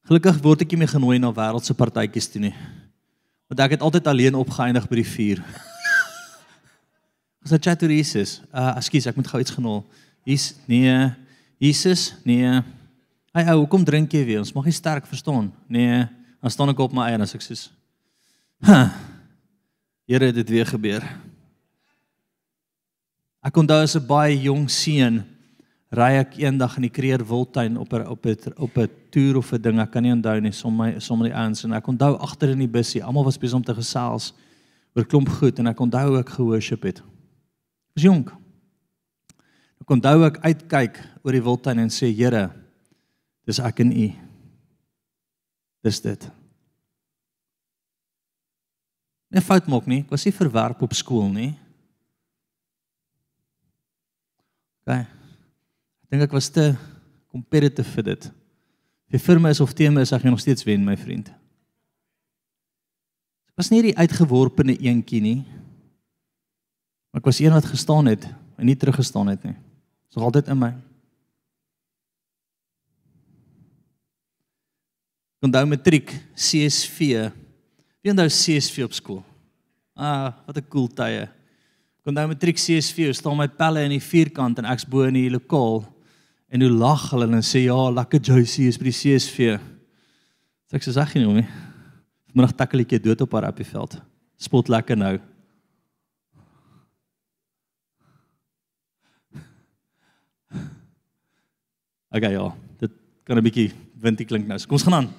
Gelukkig 0.09 0.43
word 0.43 0.63
ek 0.63 0.71
nie 0.73 0.79
meer 0.79 0.89
genooi 0.89 1.19
na 1.19 1.33
wêreldse 1.33 1.75
partytjies 1.77 2.29
toe 2.33 2.41
nie. 2.41 2.55
Want 3.49 3.61
ek 3.61 3.71
het 3.71 3.81
altyd 3.81 4.07
alleen 4.07 4.35
opgeëindig 4.35 4.89
by 4.89 4.97
die 4.97 5.11
vuur. 5.15 5.45
Ons 7.43 7.55
het 7.55 7.65
chat 7.65 7.83
oor 7.83 7.93
Jesus. 7.93 8.41
Uh 8.53 8.75
ekskuus, 8.77 9.07
ek 9.07 9.17
moet 9.17 9.31
gou 9.31 9.41
iets 9.41 9.55
genol. 9.55 9.83
Hier's 10.29 10.53
nee, 10.67 10.95
Jesus, 11.59 12.13
nee. 12.27 12.51
Hy 13.35 13.45
ou, 13.53 13.63
hoekom 13.63 13.85
drink 13.87 14.13
jy 14.13 14.25
weer? 14.27 14.43
Ons 14.43 14.55
mag 14.57 14.67
nie 14.69 14.77
sterk 14.77 15.07
verstaan. 15.09 15.49
Nee, 15.71 16.05
dan 16.43 16.53
staan 16.53 16.73
ek 16.73 16.83
op 16.83 16.95
my 16.95 17.09
eie 17.09 17.19
en 17.19 17.25
as 17.25 17.35
ek 17.35 17.43
sê, 17.43 17.57
"Ha. 18.63 18.93
Here 20.07 20.27
het 20.27 20.35
dit 20.35 20.51
weer 20.51 20.67
gebeur." 20.67 21.03
Ek 23.43 23.57
onthou 23.57 23.83
as 23.83 23.97
'n 23.97 24.07
baie 24.07 24.37
jong 24.43 24.69
seun 24.69 25.25
ry 25.91 26.19
ek 26.21 26.37
eendag 26.39 26.77
in 26.77 26.83
die 26.83 26.93
Kreer 26.93 27.25
Wildtuin 27.25 27.79
op 27.79 27.93
op 27.93 28.27
'n 28.27 28.53
op 28.57 28.77
'n 28.77 28.91
toer 29.11 29.37
of 29.37 29.53
'n 29.53 29.63
ding, 29.63 29.81
ek 29.81 29.91
kan 29.91 30.03
nie 30.03 30.13
onthou 30.13 30.41
nie, 30.41 30.53
som 30.53 30.77
my 30.77 30.99
som 30.99 31.23
die 31.23 31.35
ouens 31.35 31.65
en 31.65 31.73
ek 31.73 31.87
onthou 31.87 32.19
agter 32.21 32.51
in 32.51 32.59
die 32.59 32.69
busie, 32.69 33.03
almal 33.03 33.25
was 33.25 33.39
besig 33.39 33.57
om 33.57 33.65
te 33.65 33.75
gesels 33.75 34.33
oor 34.95 35.05
klomp 35.05 35.29
goed 35.29 35.59
en 35.59 35.67
ek 35.67 35.81
onthou 35.81 36.19
ek 36.19 36.29
gehoorship 36.29 36.83
het. 36.83 37.03
Was 37.99 38.07
jonk. 38.07 38.31
Ek 39.83 39.91
onthou 39.91 40.23
ek 40.29 40.39
uitkyk 40.45 41.03
oor 41.27 41.35
die 41.35 41.43
Wildtuin 41.43 41.83
en 41.83 41.91
sê 41.91 42.13
Here, 42.15 42.47
dis 43.43 43.59
ek 43.59 43.83
en 43.83 43.91
U. 43.91 44.07
Dis 45.83 45.99
dit. 46.05 46.31
Nee 49.35 49.43
fout 49.43 49.67
maak 49.67 49.91
nie, 49.91 50.05
ek 50.07 50.15
was 50.15 50.23
nie 50.29 50.37
verwerp 50.39 50.87
op 50.87 50.95
skool 50.95 51.27
nie. 51.35 51.51
Okay 54.87 55.03
dink 56.09 56.25
ek 56.25 56.33
was 56.33 56.49
te 56.53 56.73
competitive 57.29 57.89
vir 57.99 58.07
dit. 58.13 58.29
Vir 59.13 59.21
firma 59.21 59.53
is 59.53 59.61
of 59.65 59.75
teen 59.77 59.95
my 59.97 60.05
is 60.05 60.13
ek 60.17 60.25
nog 60.25 60.41
steeds 60.41 60.65
wen 60.69 60.85
my 60.85 60.97
vriend. 60.97 61.29
Ek 63.53 63.61
was 63.61 63.71
nie 63.73 63.83
die 63.91 63.97
uitgeworpene 63.97 64.77
eentjie 64.79 65.21
nie. 65.25 65.39
Maar 67.19 67.27
ek 67.27 67.33
was 67.33 67.41
een 67.43 67.51
wat 67.53 67.67
gestaan 67.67 68.07
het 68.07 68.29
en 68.55 68.67
nie 68.71 68.77
teruggestaan 68.79 69.27
het 69.27 69.43
nie. 69.43 69.57
Dit 69.59 70.09
is 70.09 70.15
nog 70.15 70.25
altyd 70.25 70.53
in 70.55 70.59
my. 70.59 70.69
Onthou 75.43 75.65
matriek 75.67 76.15
CSV. 76.39 77.27
Wie 77.99 78.15
onthou 78.15 78.29
CSV 78.31 78.87
op 78.87 78.95
skool? 78.95 79.25
Ah, 79.99 80.31
wat 80.47 80.63
'n 80.63 80.69
cool 80.71 80.87
tye. 80.87 81.27
Onthou 82.07 82.27
matriek 82.27 82.57
CSV, 82.57 83.11
staan 83.15 83.37
my 83.37 83.49
pelle 83.49 83.83
in 83.83 83.91
die 83.91 84.03
vierkant 84.03 84.59
en 84.59 84.65
ek's 84.65 84.87
bo 84.87 85.03
in 85.03 85.15
die 85.15 85.31
lokaal 85.31 85.99
En 86.49 86.61
hoe 86.61 86.71
lag 86.71 87.11
hulle 87.11 87.27
en 87.29 87.43
sê 87.43 87.67
ja, 87.67 87.91
lekker 87.91 88.21
Joyce 88.21 88.63
is 88.63 88.79
by 88.79 88.85
die 88.85 88.97
CSV. 88.97 89.59
Sê 90.69 90.77
ek 90.79 90.83
sê 90.83 90.93
sag 90.97 91.15
nie 91.15 91.27
hom 91.27 91.35
nie. 91.35 91.49
Vanmiddag 92.31 92.57
takkeltjie 92.57 93.01
dood 93.05 93.21
op 93.21 93.33
haar 93.33 93.45
appieveld. 93.45 93.99
Spot 94.41 94.69
lekker 94.69 94.97
nou. 94.97 95.19
Okay 102.19 102.35
ja, 102.35 102.49
dit 102.81 102.91
kan 103.23 103.39
'n 103.39 103.45
bietjie 103.47 103.71
windie 104.03 104.27
klink 104.27 104.47
nou. 104.47 104.59
Kom 104.67 104.75
ons 104.75 104.83
gaan 104.83 104.95
aan. 104.95 105.15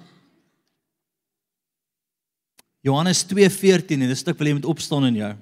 Johannes 2.83 3.23
2:14 3.23 4.01
en 4.01 4.09
dis 4.09 4.19
'n 4.19 4.23
stuk 4.23 4.37
wil 4.37 4.47
jy 4.47 4.53
moet 4.53 4.65
opstaan 4.65 5.05
in 5.05 5.15
jou. 5.15 5.35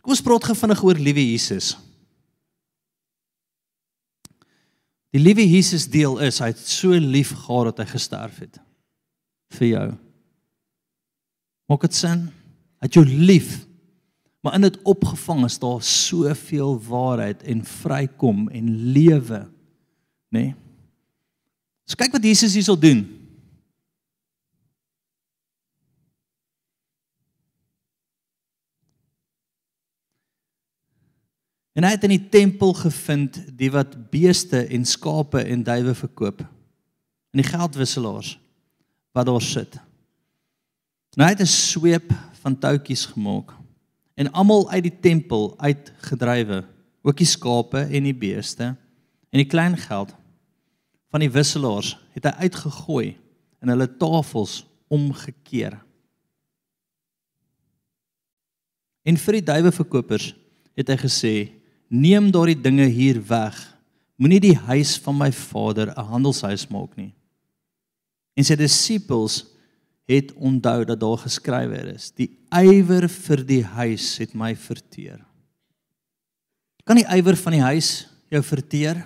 Kom 0.00 0.10
ons 0.10 0.22
praat 0.22 0.44
gefvinnig 0.44 0.82
oor 0.82 0.94
liewe 0.94 1.30
Jesus. 1.30 1.76
Die 5.10 5.20
liewe 5.20 5.44
Jesus 5.44 5.86
deel 5.90 6.18
is 6.18 6.38
hy 6.38 6.46
het 6.46 6.58
so 6.58 6.88
lief 6.88 7.32
gehad 7.36 7.76
dat 7.76 7.84
hy 7.84 7.92
gesterf 7.92 8.38
het 8.38 8.69
vir 9.58 9.68
jou. 9.68 9.88
Maak 11.70 11.86
dit 11.86 11.94
sin? 11.94 12.28
Het 12.80 12.96
jou 12.96 13.04
lief 13.06 13.58
Maar 14.40 14.54
in 14.54 14.60
dit 14.60 14.82
opgevang 14.82 15.44
is 15.44 15.58
daar 15.58 15.82
soveel 15.82 16.82
waarheid 16.82 17.42
en 17.42 17.64
vrykom 17.64 18.48
en 18.48 18.76
lewe, 18.92 19.48
nê? 20.28 20.40
Nee? 20.40 20.54
So 21.84 21.98
kyk 21.98 22.12
wat 22.12 22.24
Jesus 22.24 22.54
hierso 22.54 22.78
doen. 22.78 23.02
En 31.72 31.84
hy 31.84 31.90
het 31.90 32.04
in 32.06 32.14
die 32.14 32.28
tempel 32.32 32.72
gevind 32.78 33.36
die 33.58 33.70
wat 33.72 33.92
beeste 34.12 34.62
en 34.70 34.86
skape 34.86 35.42
en 35.42 35.64
duwe 35.66 35.94
verkoop. 35.94 36.40
En 37.30 37.42
die 37.42 37.48
geldwisselaars 37.50 38.36
wat 39.12 39.26
daar 39.26 39.42
sit. 39.42 39.78
Nou 41.16 41.26
hy 41.26 41.34
het 41.34 41.42
'n 41.42 41.46
sweep 41.46 42.12
van 42.42 42.58
touwtjies 42.58 43.06
gemaak 43.06 43.52
en 44.14 44.32
almal 44.32 44.70
uit 44.70 44.82
die 44.82 45.00
tempel 45.00 45.54
uitgedrywe, 45.58 46.64
ook 47.02 47.16
die 47.16 47.26
skape 47.26 47.78
en 47.78 48.02
die 48.02 48.14
beeste 48.14 48.76
en 49.30 49.38
die 49.38 49.48
klein 49.48 49.76
geld 49.76 50.14
van 51.10 51.20
die 51.20 51.30
wisselaars 51.30 51.98
het 52.14 52.24
hy 52.24 52.46
uitgegooi 52.46 53.16
en 53.60 53.68
hulle 53.68 53.96
tafels 53.96 54.66
omgekeer. 54.88 55.78
En 59.02 59.16
vir 59.16 59.38
die 59.38 59.46
duiweverkopers 59.46 60.34
het 60.78 60.88
hy 60.88 60.96
gesê: 61.00 61.34
neem 61.88 62.30
daardie 62.30 62.60
dinge 62.60 62.86
hier 62.86 63.20
weg. 63.26 63.56
Moenie 64.20 64.40
die 64.40 64.56
huis 64.56 64.98
van 65.00 65.16
my 65.16 65.32
Vader 65.32 65.90
'n 65.96 66.10
handelshuis 66.12 66.68
maak 66.68 66.96
nie. 66.96 67.12
En 68.40 68.46
sy 68.46 68.56
disippels 68.56 69.42
het 70.08 70.32
onthou 70.40 70.86
dat 70.88 71.00
daar 71.02 71.20
geskrywe 71.20 71.82
is: 71.92 72.08
Die 72.16 72.30
ywer 72.48 73.04
vir 73.12 73.44
die 73.44 73.62
huis 73.76 74.14
het 74.22 74.32
my 74.32 74.54
verteer. 74.56 75.20
Kan 76.88 76.98
die 76.98 77.06
ywer 77.12 77.36
van 77.36 77.58
die 77.58 77.64
huis 77.68 77.90
jou 78.32 78.40
verteer? 78.42 79.04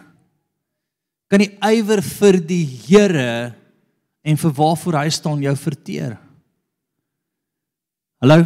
Kan 1.29 1.43
die 1.43 1.50
ywer 1.67 2.05
vir 2.05 2.38
die 2.38 2.64
Here 2.87 3.55
en 4.25 4.38
vir 4.41 4.53
waarvoor 4.57 5.03
hy 5.03 5.09
staan 5.12 5.43
jou 5.43 5.57
verteer? 5.59 6.14
Hallo? 8.23 8.45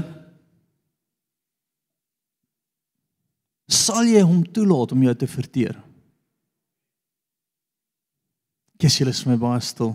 sal 3.68 4.08
jy 4.08 4.24
hom 4.24 4.42
toelaat 4.48 4.94
om 4.96 5.04
jou 5.04 5.14
te 5.20 5.28
verteer? 5.28 5.76
Kies 8.80 8.96
julle 9.00 9.12
is 9.12 9.24
my 9.28 9.36
baie 9.40 9.60
stil. 9.64 9.92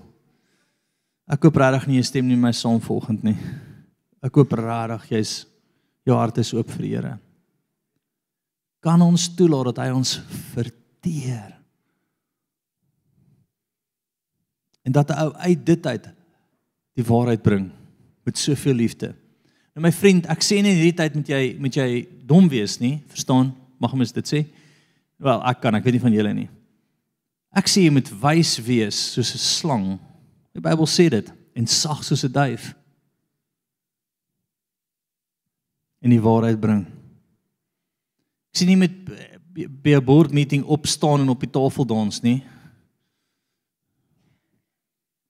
Ek 1.34 1.48
hoop 1.48 1.58
regtig 1.58 1.88
nie 1.90 1.98
jy 1.98 2.06
stem 2.06 2.28
nie 2.30 2.38
my 2.38 2.52
saam 2.54 2.78
volgend 2.84 3.24
nie. 3.26 3.38
Ek 4.22 4.36
hoop 4.38 4.54
regtig 4.60 5.08
jy's 5.16 5.32
jou 6.06 6.18
hart 6.20 6.38
is 6.44 6.54
oop 6.54 6.70
vir 6.76 6.86
die 6.86 6.94
Here. 6.94 7.14
Kan 8.84 9.02
ons 9.02 9.30
toelaat 9.38 9.72
dat 9.72 9.86
hy 9.86 9.94
ons 9.96 10.18
verteer? 10.54 11.56
En 14.84 14.94
dat 14.94 15.14
hy 15.16 15.30
uit 15.48 15.66
dit 15.66 15.88
uit 15.88 16.10
die 17.00 17.06
waarheid 17.08 17.42
bring 17.42 17.70
met 18.28 18.38
soveel 18.38 18.76
liefde. 18.84 19.14
Nou 19.74 19.88
my 19.88 19.94
vriend, 19.96 20.28
ek 20.30 20.44
sê 20.46 20.60
nie 20.62 20.76
hierdie 20.76 20.98
tyd 21.00 21.16
moet 21.18 21.32
jy 21.32 21.44
moet 21.58 21.78
jy 21.80 21.88
dom 22.28 22.46
wees 22.52 22.78
nie, 22.84 23.00
verstaan? 23.10 23.56
Mag 23.82 23.96
mens 23.98 24.14
dit 24.14 24.28
sê? 24.30 24.44
Wel, 25.24 25.40
ek 25.50 25.64
kan, 25.64 25.74
ek 25.80 25.88
weet 25.88 25.98
nie 25.98 26.04
van 26.04 26.18
julle 26.20 26.34
nie. 26.36 26.50
Ek 27.56 27.72
sê 27.72 27.88
jy 27.88 27.94
moet 27.96 28.12
wys 28.22 28.58
wees 28.62 29.00
soos 29.16 29.34
'n 29.34 29.42
slang. 29.42 29.88
Die 30.54 30.62
Bybel 30.62 30.88
sê 30.90 31.10
dit 31.10 31.30
en 31.54 31.68
sag 31.68 32.04
soos 32.04 32.24
'n 32.24 32.32
duif. 32.32 32.74
En 36.02 36.10
die 36.10 36.22
waarheid 36.22 36.60
bring. 36.60 36.86
Ek 38.52 38.58
sien 38.58 38.68
nie 38.68 38.78
met 38.78 38.92
by 39.54 39.96
'n 39.96 40.06
board 40.06 40.32
meeting 40.32 40.64
opstaan 40.64 41.22
en 41.22 41.30
op 41.30 41.40
die 41.40 41.50
tafel 41.50 41.86
dans 41.86 42.22
nie. 42.22 42.44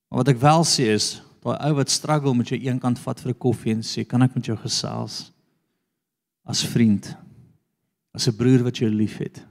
Maar 0.10 0.24
wat 0.24 0.28
ek 0.28 0.38
wel 0.38 0.64
sê 0.64 0.94
is, 0.94 1.22
daai 1.42 1.58
ou 1.70 1.74
wat 1.76 1.90
struggle 1.90 2.36
met 2.36 2.48
jou 2.48 2.60
eenkant 2.60 3.00
vat 3.00 3.20
vir 3.20 3.32
'n 3.32 3.38
koffie 3.38 3.72
en 3.72 3.82
sê, 3.82 4.08
"Kan 4.08 4.22
ek 4.22 4.36
met 4.36 4.46
jou 4.46 4.58
gesels?" 4.58 5.34
as 6.46 6.64
vriend 6.64 7.16
as 8.14 8.28
'n 8.28 8.36
broer 8.36 8.64
wat 8.64 8.78
jou 8.78 8.90
liefhet. 8.90 9.42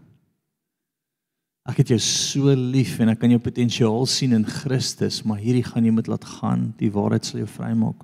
Ek 1.68 1.78
het 1.78 1.92
jou 1.92 1.98
so 2.02 2.50
lief 2.58 2.96
en 2.98 3.12
ek 3.12 3.20
kan 3.22 3.30
jou 3.30 3.38
potensiaal 3.42 4.06
sien 4.10 4.34
in 4.34 4.46
Christus, 4.46 5.20
maar 5.22 5.38
hierdie 5.38 5.62
gaan 5.62 5.86
jy 5.86 5.92
moet 5.94 6.10
laat 6.10 6.24
gaan. 6.40 6.72
Die 6.80 6.90
waarheid 6.90 7.28
sal 7.28 7.44
jou 7.44 7.50
vrymaak. 7.54 8.02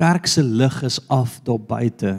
Kerk 0.00 0.26
se 0.26 0.42
lig 0.42 0.80
is 0.88 0.98
af 1.12 1.38
daar 1.46 1.60
buite. 1.60 2.16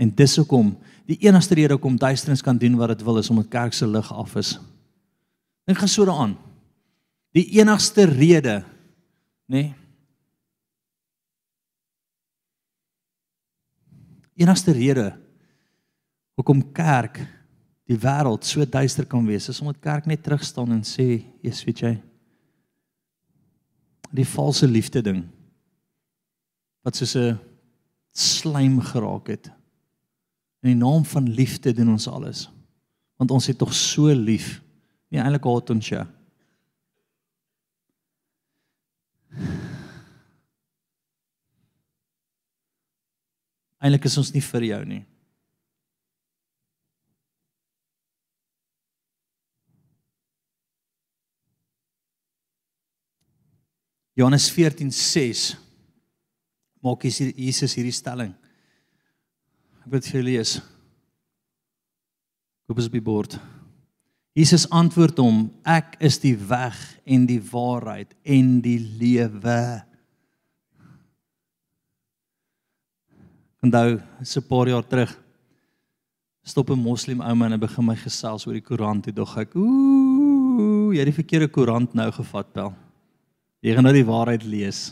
En 0.00 0.10
dis 0.16 0.36
hoekom 0.40 0.72
die 1.06 1.18
enigste 1.26 1.54
rede 1.58 1.76
hoekom 1.76 1.98
duisternis 2.00 2.42
kan 2.42 2.58
doen 2.58 2.78
wat 2.80 2.94
dit 2.94 3.04
wil 3.06 3.20
is 3.20 3.30
omdat 3.30 3.50
kerk 3.52 3.76
se 3.76 3.86
lig 3.86 4.10
af 4.10 4.34
is. 4.40 4.56
Dink 5.68 5.78
gaan 5.78 5.92
so 5.92 6.06
daaraan. 6.08 6.34
Die 7.36 7.44
enigste 7.60 8.08
rede, 8.10 8.56
nê, 9.46 9.60
nee, 9.60 9.74
enigste 14.40 14.72
rede 14.72 15.12
hoekom 16.40 16.62
kerk 16.72 17.20
die 17.90 17.98
wêreld 18.00 18.46
so 18.46 18.64
duister 18.64 19.06
kan 19.06 19.26
wees 19.26 19.48
is 19.50 19.60
omdat 19.60 19.82
kerk 19.84 20.06
net 20.08 20.22
terug 20.24 20.44
staan 20.46 20.72
en 20.72 20.82
sê, 20.82 21.22
"Jesus, 21.42 21.64
weet 21.64 21.80
jy, 21.80 22.02
die 24.10 24.26
valse 24.26 24.66
liefde 24.66 25.02
ding 25.02 25.24
wat 26.82 26.96
soos 26.96 27.16
'n 27.16 27.38
slaim 28.12 28.80
geraak 28.80 29.28
het. 29.28 29.50
In 30.62 30.74
die 30.74 30.80
naam 30.80 31.04
van 31.04 31.28
liefde 31.28 31.72
doen 31.72 31.88
ons 31.88 32.08
alles. 32.08 32.48
Want 33.16 33.30
ons 33.30 33.46
het 33.46 33.58
tog 33.58 33.74
so 33.74 34.12
lief. 34.12 34.60
Nie 35.08 35.20
eintlik 35.20 35.44
haat 35.44 35.70
ons 35.70 35.88
jou. 35.88 36.06
Eintlik 43.80 44.04
is 44.04 44.18
ons 44.20 44.32
nie 44.32 44.42
vir 44.44 44.64
jou 44.64 44.84
nie. 44.84 45.04
Johannes 54.20 54.50
14:6 54.52 55.54
maak 56.84 57.04
Jesus 57.08 57.74
hierdie 57.76 57.94
stelling. 57.94 58.34
Ek 59.80 59.88
wil 59.88 60.00
dit 60.00 60.08
vir 60.10 60.20
julle 60.20 60.32
lees. 60.34 60.58
Koop 62.68 62.82
as 62.82 62.88
op 62.90 62.96
die 62.96 63.04
bord. 63.04 63.38
Jesus 64.36 64.66
antwoord 64.68 65.22
hom: 65.24 65.46
Ek 65.64 65.96
is 66.04 66.20
die 66.20 66.36
weg 66.36 66.76
en 67.08 67.24
die 67.28 67.40
waarheid 67.40 68.12
en 68.22 68.58
die 68.64 68.78
lewe. 69.00 69.62
Onthou, 73.64 74.00
so 74.24 74.40
'n 74.40 74.48
paar 74.48 74.68
jaar 74.68 74.84
terug 74.84 75.16
stop 76.42 76.70
'n 76.70 76.78
moslim 76.78 77.20
ouma 77.20 77.46
en 77.46 77.52
hy 77.52 77.58
begin 77.58 77.84
my 77.84 77.96
gesels 77.96 78.46
oor 78.46 78.54
die 78.54 78.64
koerant 78.64 79.06
en 79.06 79.14
dog 79.14 79.36
ek, 79.36 79.54
ooh, 79.54 80.92
jy 80.92 80.98
het 80.98 81.06
die 81.06 81.22
verkeerde 81.22 81.48
koerant 81.48 81.94
nou 81.94 82.10
gevat, 82.10 82.52
pel. 82.52 82.72
Jy 83.60 83.74
gaan 83.76 83.84
nou 83.84 83.94
die 83.94 84.06
waarheid 84.08 84.44
lees. 84.48 84.90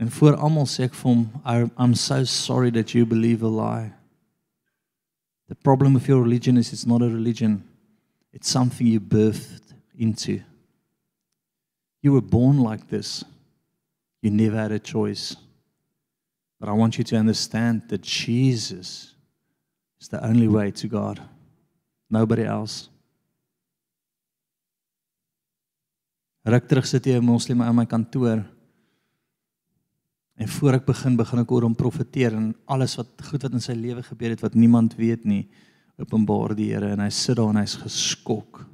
En 0.00 0.08
voor 0.10 0.38
almal 0.40 0.68
sê 0.70 0.86
ek 0.88 0.94
vir 0.96 1.10
hom, 1.10 1.26
I'm 1.76 1.94
so 1.94 2.24
sorry 2.24 2.70
that 2.72 2.94
you 2.94 3.04
believe 3.04 3.44
a 3.44 3.50
lie. 3.52 3.92
The 5.48 5.54
problem 5.54 5.94
with 5.94 6.08
your 6.08 6.22
religion 6.22 6.56
is 6.56 6.72
it's 6.72 6.86
not 6.86 7.02
a 7.02 7.08
religion. 7.08 7.64
It's 8.32 8.48
something 8.48 8.86
you 8.86 9.00
birthed 9.00 9.74
into. 9.98 10.40
You 12.00 12.12
were 12.12 12.22
born 12.22 12.58
like 12.58 12.88
this. 12.88 13.24
You 14.22 14.30
never 14.30 14.56
had 14.56 14.72
a 14.72 14.78
choice. 14.78 15.36
But 16.60 16.68
I 16.68 16.72
want 16.72 16.96
you 16.96 17.04
to 17.04 17.16
understand 17.16 17.82
that 17.88 18.02
Jesus 18.02 19.14
is 20.00 20.08
the 20.08 20.24
only 20.24 20.48
way 20.48 20.70
to 20.70 20.88
God. 20.88 21.20
Nobody 22.08 22.44
else. 22.44 22.88
Ruk 26.50 26.66
terug 26.66 26.86
sit 26.86 27.06
jy 27.06 27.18
'n 27.18 27.24
moslim 27.24 27.60
in 27.62 27.76
my 27.76 27.86
kantoor. 27.86 28.44
En 30.36 30.48
voor 30.48 30.72
ek 30.74 30.86
begin, 30.86 31.16
begin 31.16 31.38
ek 31.38 31.52
oor 31.52 31.62
hom 31.62 31.74
profeteer 31.74 32.34
en 32.34 32.54
alles 32.66 32.96
wat 32.96 33.22
goed 33.22 33.42
wat 33.42 33.52
in 33.52 33.60
sy 33.60 33.72
lewe 33.72 34.02
gebeur 34.02 34.30
het 34.30 34.40
wat 34.40 34.54
niemand 34.54 34.96
weet 34.96 35.24
nie, 35.24 35.48
openbaar 35.98 36.56
die 36.56 36.72
Here 36.72 36.92
en 36.92 37.00
hy 37.00 37.10
sit 37.10 37.36
daar 37.36 37.50
en 37.50 37.60
hy's 37.60 37.76
geskok. 37.76 38.66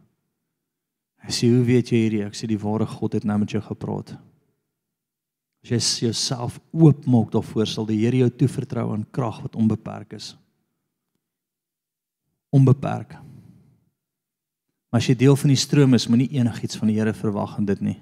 Hy 1.19 1.31
sê, 1.31 1.51
"Hoe 1.51 1.65
weet 1.65 1.91
jy 1.91 1.99
hierdie?" 1.99 2.25
Ek 2.25 2.35
sê, 2.35 2.47
"Die 2.47 2.59
ware 2.59 2.87
God 2.87 3.13
het 3.13 3.25
nou 3.25 3.39
met 3.39 3.51
jou 3.51 3.61
gepraat." 3.61 4.17
As 5.63 6.01
jy 6.01 6.07
jouself 6.07 6.61
oopmaak 6.73 7.31
daarvoor, 7.33 7.67
sal 7.67 7.87
die 7.87 7.99
Here 7.99 8.17
jou 8.17 8.31
toevertrou 8.31 8.93
aan 8.93 9.07
krag 9.11 9.43
wat 9.43 9.57
onbeperk 9.57 10.13
is. 10.13 10.37
Onbeperk. 12.53 13.17
Maar 14.97 15.03
as 15.05 15.11
jy 15.11 15.19
deel 15.21 15.35
van 15.37 15.51
die 15.53 15.61
stroom 15.61 15.93
is, 15.93 16.07
moenie 16.09 16.31
enigiets 16.39 16.79
van 16.81 16.89
die 16.89 16.95
Here 16.97 17.13
verwag 17.13 17.59
in 17.61 17.67
dit 17.69 17.81
nie. 17.85 17.99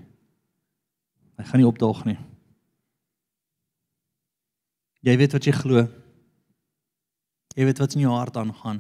Hy 1.35 1.46
gaan 1.48 1.59
nie 1.59 1.66
opdaag 1.66 2.04
nie. 2.07 2.14
Jy 5.02 5.16
weet 5.18 5.35
wat 5.35 5.48
jy 5.48 5.54
glo. 5.57 5.83
Jy 7.59 7.66
weet 7.66 7.83
wat 7.83 7.96
in 7.98 8.04
jou 8.04 8.14
hart 8.14 8.38
aangaan. 8.38 8.78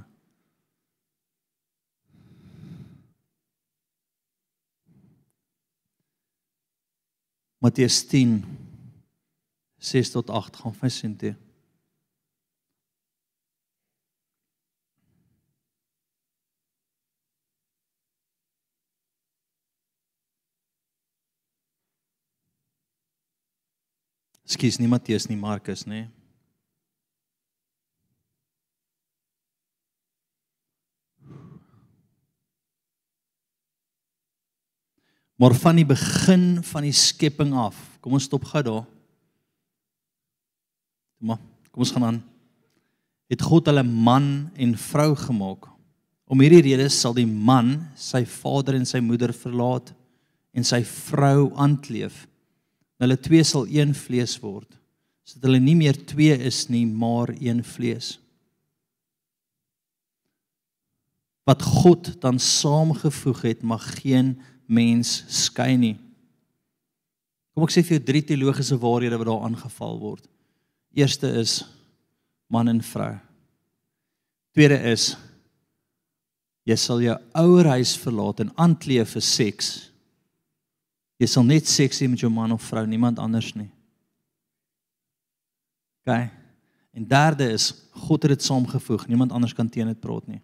Matteus 7.66 7.98
10 8.14 8.44
6 9.90 10.14
tot 10.14 10.30
8 10.30 10.62
gaan 10.62 10.78
vir 10.84 10.94
sien 11.00 11.18
toe. 11.18 11.34
Skus 24.44 24.76
nie 24.76 24.90
Matteus 24.90 25.24
nie, 25.30 25.38
Markus, 25.40 25.86
nê? 25.88 26.04
Maar 35.40 35.54
van 35.58 35.80
die 35.80 35.86
begin 35.88 36.62
van 36.62 36.84
die 36.86 36.94
skepping 36.94 37.54
af. 37.58 37.76
Kom 38.00 38.14
ons 38.14 38.28
stop 38.28 38.44
gou 38.52 38.62
daar. 38.62 38.84
Maar 41.18 41.40
kom 41.72 41.82
ons 41.82 41.92
gaan 41.94 42.06
aan. 42.06 42.20
Het 43.32 43.42
God 43.42 43.66
hulle 43.66 43.82
man 43.82 44.28
en 44.54 44.76
vrou 44.78 45.10
gemaak. 45.18 45.66
Om 46.30 46.40
hierdie 46.44 46.62
rede 46.70 46.86
sal 46.92 47.16
die 47.16 47.26
man 47.26 47.76
sy 47.98 48.22
vader 48.28 48.78
en 48.78 48.86
sy 48.88 49.00
moeder 49.04 49.34
verlaat 49.36 49.90
en 50.54 50.64
sy 50.66 50.80
vrou 50.86 51.50
aankleef. 51.60 52.24
Hulle 53.04 53.20
twee 53.20 53.44
sal 53.44 53.68
een 53.68 53.92
vlees 53.96 54.38
word. 54.40 54.70
Sodat 55.28 55.50
hulle 55.50 55.60
nie 55.60 55.76
meer 55.76 55.96
twee 56.08 56.36
is 56.48 56.64
nie, 56.72 56.86
maar 56.88 57.32
een 57.36 57.60
vlees. 57.64 58.14
Wat 61.44 61.60
God 61.60 62.14
dan 62.22 62.40
saamgevoeg 62.40 63.42
het, 63.44 63.62
mag 63.62 63.84
geen 64.00 64.34
mens 64.64 65.20
skei 65.28 65.74
nie. 65.76 65.96
Kom 67.54 67.66
ek 67.66 67.74
sê 67.74 67.84
vir 67.84 67.98
jou 67.98 68.06
drie 68.08 68.24
teologiese 68.26 68.78
waarhede 68.80 69.18
wat 69.20 69.28
daar 69.28 69.44
aangeval 69.46 70.00
word. 70.00 70.24
Eerste 70.96 71.28
is 71.38 71.60
man 72.50 72.72
en 72.72 72.80
vrou. 72.82 73.12
Tweede 74.56 74.80
is 74.90 75.12
jy 76.64 76.76
sal 76.80 77.02
jou 77.04 77.14
ouer 77.36 77.68
huis 77.76 77.92
verlaat 78.00 78.40
en 78.40 78.54
aankleef 78.64 79.12
vir 79.18 79.24
seks. 79.26 79.68
Jy 81.22 81.28
sal 81.30 81.46
net 81.46 81.68
seks 81.70 82.00
hê 82.02 82.08
met 82.10 82.20
jou 82.20 82.30
man 82.32 82.52
of 82.54 82.64
vrou, 82.66 82.84
niemand 82.86 83.20
anders 83.22 83.52
nie. 83.54 83.70
OK. 86.04 86.16
En 86.94 87.06
derde 87.08 87.48
is 87.50 87.72
God 88.06 88.22
het 88.22 88.34
dit 88.34 88.42
saamgevoeg, 88.42 89.06
niemand 89.06 89.32
anders 89.32 89.54
kan 89.54 89.68
teen 89.68 89.90
dit 89.90 90.00
praat 90.00 90.26
nie. 90.30 90.42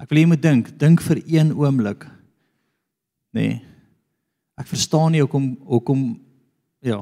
Ek 0.00 0.10
wil 0.10 0.22
jy 0.22 0.30
moet 0.30 0.42
dink, 0.42 0.72
dink 0.78 1.02
vir 1.06 1.20
een 1.22 1.52
oomblik 1.54 2.06
nê. 3.34 3.46
Nee. 3.46 3.60
Ek 4.54 4.68
verstaan 4.70 5.10
nie 5.10 5.22
hoekom 5.22 5.48
hoekom 5.66 6.02
ja. 6.84 7.00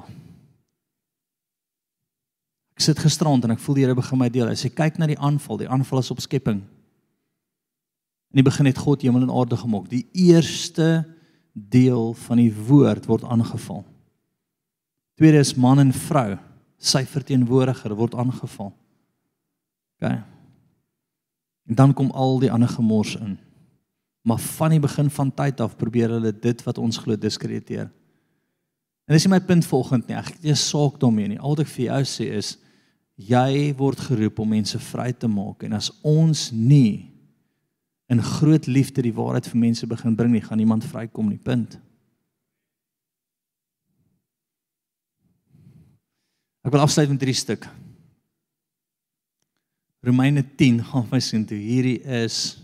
Ek 2.72 2.84
sit 2.84 3.00
gisterand 3.02 3.44
en 3.44 3.52
ek 3.52 3.60
voel 3.60 3.76
die 3.76 3.84
Here 3.84 3.96
begin 3.96 4.20
my 4.20 4.30
deel. 4.32 4.48
Hy 4.48 4.56
sê 4.56 4.70
kyk 4.72 4.96
na 4.96 5.08
die 5.10 5.18
aanval, 5.20 5.60
die 5.60 5.68
aanval 5.68 6.00
is 6.00 6.08
op 6.14 6.22
skepping. 6.24 6.62
In 8.32 8.40
die 8.40 8.46
begin 8.46 8.70
het 8.70 8.80
God 8.80 9.04
hemel 9.04 9.26
en 9.26 9.34
aarde 9.36 9.58
gemaak. 9.60 9.90
Die 9.92 10.06
eerste 10.16 11.04
deel 11.52 12.14
van 12.14 12.40
die 12.40 12.52
woord 12.52 13.06
word 13.06 13.24
aangeval. 13.24 13.84
Tweede 15.20 15.38
is 15.38 15.54
man 15.54 15.78
en 15.78 15.92
vrou, 15.92 16.36
sy 16.78 17.04
verteenwoordiger 17.06 17.94
word 17.94 18.14
aangeval. 18.18 18.72
OK. 20.00 20.06
En 21.68 21.78
dan 21.78 21.92
kom 21.94 22.10
al 22.10 22.40
die 22.42 22.50
ander 22.50 22.68
gemors 22.68 23.14
in. 23.16 23.36
Maar 24.26 24.38
van 24.38 24.70
die 24.74 24.80
begin 24.82 25.10
van 25.10 25.30
tyd 25.34 25.60
af 25.60 25.76
probeer 25.76 26.10
hulle 26.16 26.32
dit 26.32 26.64
wat 26.66 26.78
ons 26.78 26.98
glo 26.98 27.16
diskrediteer. 27.16 27.90
En 29.06 29.14
dis 29.14 29.24
nie 29.26 29.34
my 29.34 29.40
punt 29.44 29.66
volgend 29.66 30.08
nie. 30.08 30.16
Ek 30.16 30.32
het 30.32 30.42
nie 30.42 30.52
'n 30.52 30.56
saak 30.56 31.00
daarmee 31.00 31.28
nie. 31.28 31.38
Al 31.38 31.54
wat 31.54 31.60
ek 31.60 31.74
vir 31.74 31.84
jou 31.84 32.02
sê 32.02 32.32
is 32.32 32.56
jy 33.16 33.74
word 33.76 34.00
geroep 34.00 34.38
om 34.38 34.48
mense 34.48 34.78
vry 34.78 35.12
te 35.12 35.28
maak 35.28 35.62
en 35.62 35.72
as 35.72 35.90
ons 36.02 36.50
nie 36.52 37.11
in 38.12 38.20
groot 38.22 38.66
liefde 38.68 39.02
die 39.04 39.14
waarheid 39.16 39.48
vir 39.48 39.60
mense 39.62 39.88
begin 39.88 40.16
bring 40.16 40.34
nie, 40.34 40.44
gaan 40.44 40.60
niemand 40.60 40.84
vrykom 40.84 41.30
nie. 41.32 41.40
Punt. 41.40 41.78
Ek 46.62 46.74
wil 46.74 46.84
afsluit 46.84 47.10
met 47.10 47.22
drie 47.22 47.34
stuk. 47.34 47.64
Romeine 50.02 50.42
10 50.58 50.82
gaan 50.90 51.06
vir 51.08 51.22
sien 51.24 51.46
toe 51.46 51.58
hierdie 51.58 52.00
is 52.02 52.58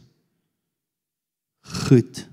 goed. 1.86 2.24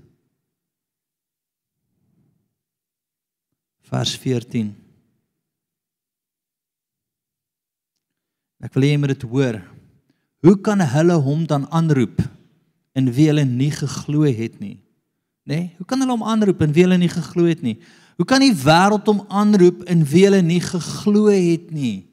Vers 3.86 4.16
14. 4.18 4.74
Ek 8.66 8.74
wil 8.74 8.86
hê 8.86 8.94
jy 8.94 9.00
moet 9.00 9.14
dit 9.14 9.28
hoor. 9.30 9.60
Hoe 10.46 10.56
kan 10.60 10.82
hulle 10.82 11.16
hom 11.22 11.46
dan 11.48 11.68
aanroep 11.74 12.18
in 12.96 13.12
wie 13.12 13.28
hulle 13.30 13.44
nie 13.44 13.70
geglo 13.74 14.24
het 14.24 14.58
nie? 14.60 14.78
Nê? 15.46 15.54
Nee? 15.54 15.64
Hoe 15.78 15.86
kan 15.86 16.00
hulle 16.00 16.14
hom 16.16 16.24
aanroep 16.26 16.64
in 16.64 16.72
wie 16.74 16.86
hulle 16.86 16.98
nie 16.98 17.12
geglo 17.12 17.46
het 17.46 17.62
nie? 17.62 17.76
Hoe 18.16 18.26
kan 18.26 18.40
die 18.40 18.54
wêreld 18.56 19.06
hom 19.06 19.22
aanroep 19.28 19.84
in 19.92 20.04
wie 20.08 20.24
hulle 20.24 20.40
nie 20.42 20.62
geglo 20.64 21.28
het 21.28 21.68
nie? 21.70 22.06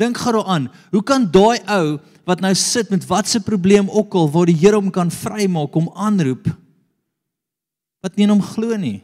Dink 0.00 0.16
gou 0.16 0.32
daaraan. 0.32 0.70
Hoe 0.94 1.02
kan 1.04 1.28
daai 1.28 1.60
ou 1.68 2.00
wat 2.24 2.40
nou 2.40 2.54
sit 2.56 2.88
met 2.90 3.04
watse 3.06 3.42
probleem 3.44 3.90
ook 3.90 4.16
al 4.16 4.30
waar 4.32 4.48
die 4.48 4.56
Here 4.56 4.78
hom 4.80 4.90
kan 4.90 5.12
vrymaak 5.12 5.76
om 5.76 5.90
aanroep 5.94 6.48
wat 8.00 8.16
nie 8.16 8.24
in 8.24 8.32
hom 8.32 8.40
glo 8.40 8.76
nie. 8.80 9.02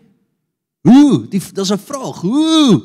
Hoe? 0.87 1.27
Dis 1.29 1.71
'n 1.71 1.79
vraag. 1.79 2.21
Hoe? 2.21 2.83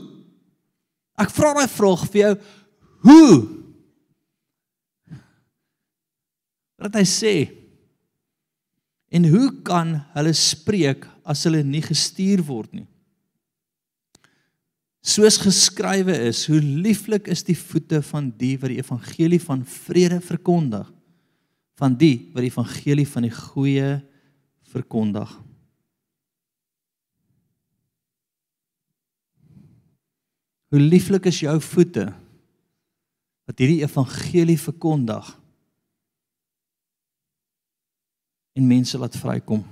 Ek 1.15 1.29
vra 1.29 1.53
daai 1.53 1.67
vraag 1.67 2.03
vir 2.11 2.21
jou. 2.21 2.35
Hoe? 3.01 3.47
Wat 6.77 6.93
hy 6.93 7.05
sê. 7.05 7.60
En 9.11 9.27
hoe 9.27 9.49
kan 9.67 9.97
hulle 10.15 10.31
spreek 10.37 11.03
as 11.27 11.43
hulle 11.43 11.61
nie 11.67 11.83
gestuur 11.83 12.43
word 12.47 12.71
nie? 12.75 12.87
Soos 15.01 15.39
geskrywe 15.41 16.13
is, 16.29 16.45
hoe 16.47 16.61
lieflik 16.61 17.27
is 17.33 17.41
die 17.43 17.57
voete 17.57 18.03
van 18.05 18.29
die 18.37 18.53
wat 18.61 18.69
die 18.69 18.79
evangelie 18.79 19.41
van 19.41 19.65
vrede 19.65 20.21
verkondig, 20.23 20.85
van 21.81 21.97
die 21.97 22.29
wat 22.35 22.45
die 22.45 22.51
evangelie 22.53 23.07
van 23.09 23.25
die 23.25 23.33
goeie 23.33 23.95
verkondig. 24.71 25.31
Hoe 30.71 30.79
lieflik 30.79 31.27
is 31.27 31.41
jou 31.43 31.57
voete 31.65 32.07
wat 33.49 33.59
hierdie 33.59 33.81
evangelie 33.83 34.59
verkondig 34.61 35.33
en 38.53 38.67
mense 38.67 38.97
laat 38.97 39.15
vrykom. 39.17 39.63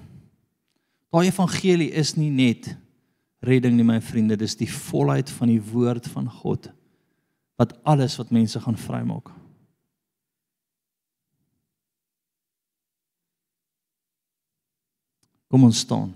Daai 1.09 1.27
evangelie 1.27 1.89
is 1.91 2.13
nie 2.15 2.29
net 2.31 2.71
redding 3.39 3.77
nie 3.77 3.87
my 3.87 3.99
vriende, 4.03 4.37
dis 4.37 4.57
die 4.59 4.69
volheid 4.69 5.29
van 5.31 5.51
die 5.51 5.61
woord 5.71 6.07
van 6.11 6.27
God 6.29 6.69
wat 7.59 7.75
alles 7.83 8.15
wat 8.19 8.31
mense 8.31 8.59
gaan 8.63 8.77
vrymaak. 8.79 9.33
Kom 15.49 15.65
ons 15.65 15.81
staan. 15.83 16.13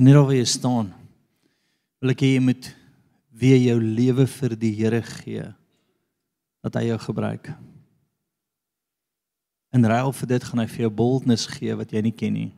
En 0.00 0.06
net 0.08 0.16
waar 0.16 0.32
jy 0.32 0.46
staan, 0.48 0.86
wil 2.00 2.12
ek 2.14 2.22
hê 2.24 2.30
jy 2.32 2.40
moet 2.40 2.70
weer 3.36 3.58
jou 3.60 3.74
lewe 3.84 4.24
vir 4.32 4.54
die 4.56 4.70
Here 4.78 5.02
gee 5.04 5.42
dat 6.64 6.78
hy 6.78 6.86
jou 6.86 6.96
gebruik. 7.02 7.50
En 9.76 9.84
ruil 9.84 10.14
vir 10.16 10.30
dit 10.30 10.46
gaan 10.48 10.62
hy 10.62 10.66
vir 10.72 10.86
jou 10.86 10.90
boldness 11.02 11.44
gee 11.52 11.76
wat 11.76 11.92
jy 11.92 12.00
nie 12.06 12.14
ken 12.16 12.32
nie. 12.32 12.48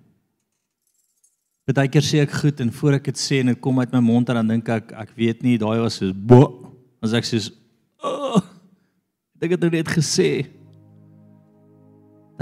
Partykeer 1.66 2.06
sê 2.06 2.22
ek 2.22 2.38
goed 2.44 2.62
en 2.62 2.70
voor 2.78 3.00
ek 3.00 3.10
dit 3.10 3.18
sê 3.18 3.40
en 3.42 3.50
dit 3.50 3.62
kom 3.66 3.82
uit 3.82 3.98
my 3.98 4.04
mond 4.06 4.30
en 4.30 4.38
dan 4.38 4.54
dink 4.54 4.70
ek 4.70 4.94
ek 5.02 5.10
weet 5.18 5.42
nie 5.42 5.58
daai 5.58 5.82
was 5.82 5.98
soos 5.98 6.14
bo 6.14 6.46
as 7.02 7.18
ek 7.18 7.26
sê 7.26 7.42
oh, 8.06 8.38
ek 9.42 9.56
het 9.56 9.66
dit 9.66 9.80
net 9.80 9.90
gesê. 9.90 10.30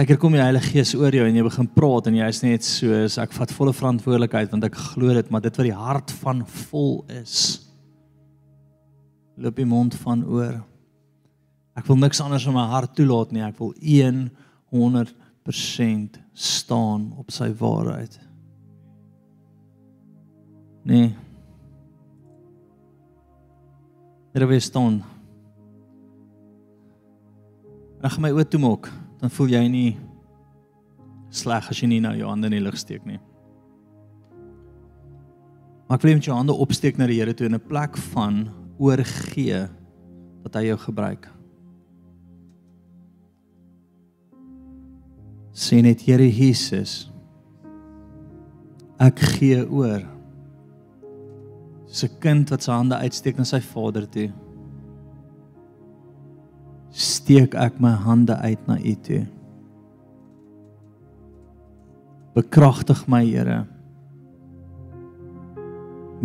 Partykeer 0.01 0.17
kom 0.17 0.33
die 0.33 0.41
Heilige 0.41 0.71
Gees 0.73 0.95
oor 0.97 1.13
jou 1.13 1.27
en 1.29 1.35
jy 1.37 1.43
begin 1.45 1.67
praat 1.75 2.07
en 2.09 2.15
jy's 2.17 2.39
net 2.41 2.65
soos 2.65 3.19
ek 3.21 3.35
vat 3.37 3.51
volle 3.53 3.75
verantwoordelikheid 3.77 4.49
want 4.49 4.65
ek 4.65 4.79
glo 4.95 5.13
dit, 5.13 5.27
maar 5.29 5.43
dit 5.45 5.59
wat 5.61 5.67
die 5.69 5.77
hart 5.77 6.15
van 6.23 6.39
vol 6.71 7.05
is. 7.19 7.35
Loop 9.37 9.59
die 9.61 9.67
mond 9.69 9.93
van 10.01 10.23
oor. 10.25 10.55
Ek 11.77 11.85
wil 11.85 12.01
niks 12.01 12.23
anders 12.25 12.47
in 12.49 12.57
my 12.57 12.65
hart 12.71 12.97
toelaat 12.97 13.35
nie. 13.37 13.45
Ek 13.45 13.61
wil 13.61 13.75
100% 14.73 16.17
staan 16.33 17.05
op 17.21 17.29
sy 17.37 17.51
waarheid. 17.61 18.17
Nee. 20.89 21.13
Here 24.33 24.49
wees 24.49 24.73
staan. 24.73 25.03
Ag 28.01 28.17
my 28.17 28.33
oë 28.33 28.49
toe 28.49 28.65
maak, 28.65 28.89
dan 29.21 29.31
voel 29.31 29.53
jy 29.53 29.65
nie 29.69 29.91
sleg 31.31 31.69
as 31.71 31.81
jy 31.83 31.89
nie 31.91 32.01
nou 32.03 32.15
jou 32.17 32.29
hande 32.29 32.49
in 32.51 32.57
die 32.57 32.65
lug 32.65 32.79
steek 32.81 33.05
nie. 33.07 33.21
Maar 35.87 35.99
ek 35.99 36.07
wil 36.07 36.15
net 36.17 36.27
jou 36.29 36.37
hande 36.37 36.55
opsteek 36.55 36.99
na 36.99 37.09
die 37.11 37.19
Here 37.19 37.35
toe 37.35 37.47
in 37.47 37.55
'n 37.55 37.69
plek 37.69 37.97
van 38.15 38.49
oorgee 38.79 39.69
dat 40.45 40.55
hy 40.55 40.71
jou 40.71 40.79
gebruik. 40.79 41.29
Sien 45.53 45.85
net 45.85 46.01
Here 46.01 46.31
Jesus. 46.31 47.11
Ek 48.99 49.19
gee 49.19 49.67
oor. 49.69 50.07
'n 51.91 52.21
kind 52.21 52.51
wat 52.51 52.63
sy 52.63 52.73
hande 52.73 52.95
uitsteek 52.95 53.37
na 53.37 53.45
sy 53.45 53.61
vader 53.61 54.07
toe. 54.07 54.31
Steek 57.31 57.53
ek 57.55 57.77
my 57.79 57.93
hande 57.95 58.35
uit 58.43 58.63
na 58.67 58.75
U 58.75 58.93
toe. 59.07 59.21
Bekragtig 62.35 63.05
my 63.07 63.21
Here 63.23 63.61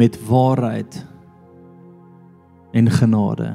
met 0.02 0.18
waarheid 0.26 0.98
en 2.74 2.90
genade. 2.90 3.52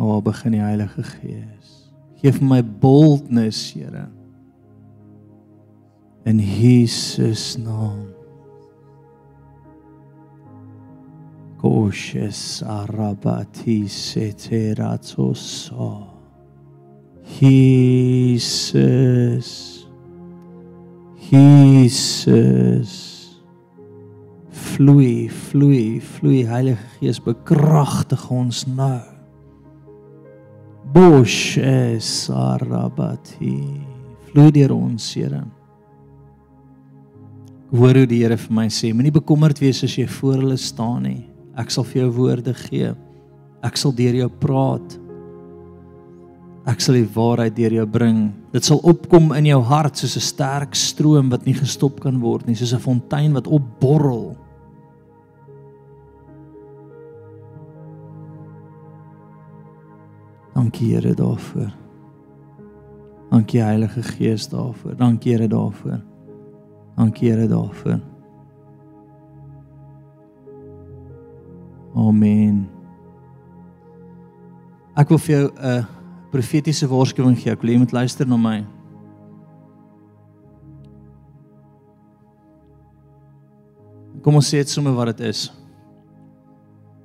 O, 0.00 0.22
begin 0.24 0.56
die 0.56 0.64
Heilige 0.64 1.04
Gees. 1.04 1.76
Geef 2.24 2.40
my 2.40 2.62
boldness, 2.64 3.60
Here. 3.76 4.08
In 6.24 6.40
Jesus 6.40 7.58
naam. 7.60 8.13
Koshes 11.64 12.60
arabati 12.60 13.88
seteratos. 13.88 15.72
Jesus. 17.40 19.88
Jesus. 21.30 22.92
Vloei, 24.52 25.30
vloei, 25.30 26.00
vloei 26.00 26.44
Heilige 26.44 26.84
Gees 27.00 27.24
bekragtig 27.24 28.30
ons 28.30 28.66
nou. 28.68 29.00
Bosh 30.92 31.56
es 31.56 32.28
arabati. 32.28 33.56
Vloei 34.28 34.52
deur 34.52 34.76
ons, 34.76 35.14
Here. 35.16 35.46
Hoor 37.72 38.04
hoe 38.04 38.06
die 38.06 38.20
Here 38.20 38.36
vir 38.36 38.52
my 38.52 38.68
sê, 38.68 38.92
moenie 38.92 39.16
bekommerd 39.16 39.64
wees 39.64 39.80
as 39.80 39.96
jy 39.96 40.04
voor 40.20 40.44
hulle 40.44 40.60
staan 40.60 41.08
nie. 41.08 41.22
Ek 41.56 41.70
sal 41.70 41.84
vir 41.84 42.02
jou 42.02 42.10
woorde 42.18 42.54
gee. 42.54 42.92
Ek 43.64 43.76
sal 43.76 43.94
deur 43.96 44.14
jou 44.14 44.28
praat. 44.28 44.98
Ek 46.66 46.80
sal 46.80 46.96
die 46.96 47.08
waarheid 47.14 47.54
deur 47.56 47.74
jou 47.76 47.86
bring. 47.86 48.32
Dit 48.54 48.64
sal 48.64 48.80
opkom 48.82 49.34
in 49.36 49.50
jou 49.50 49.60
hart 49.62 49.96
soos 49.96 50.16
'n 50.16 50.20
sterk 50.20 50.74
stroom 50.74 51.30
wat 51.30 51.44
nie 51.46 51.54
gestop 51.54 52.00
kan 52.00 52.20
word 52.20 52.46
nie, 52.46 52.54
soos 52.54 52.72
'n 52.72 52.80
fontein 52.80 53.32
wat 53.34 53.46
opborrel. 53.46 54.36
Dankie 60.54 60.94
Here 60.94 61.14
daarvoor. 61.14 61.70
Dankie 63.30 63.60
Heilige 63.60 64.02
Gees 64.02 64.48
daarvoor. 64.48 64.96
Dankie 64.96 65.32
Here 65.32 65.48
daarvoor. 65.48 66.00
Dankie 66.96 67.30
Here 67.30 67.48
daarvoor. 67.48 68.13
Amen. 71.94 72.64
Ek 74.98 75.08
wil 75.08 75.18
vir 75.18 75.34
jou 75.34 75.50
'n 75.54 75.86
profetiese 76.30 76.86
waarskuwing 76.86 77.36
gee. 77.38 77.52
Ek 77.52 77.62
wil 77.62 77.70
jy 77.70 77.78
moet 77.78 77.92
luister 77.92 78.26
na 78.26 78.36
my. 78.36 78.64
Kom 84.22 84.34
ons 84.34 84.48
sê 84.48 84.58
dit 84.58 84.68
sommer 84.68 84.94
wat 84.94 85.16
dit 85.16 85.26
is. 85.28 85.52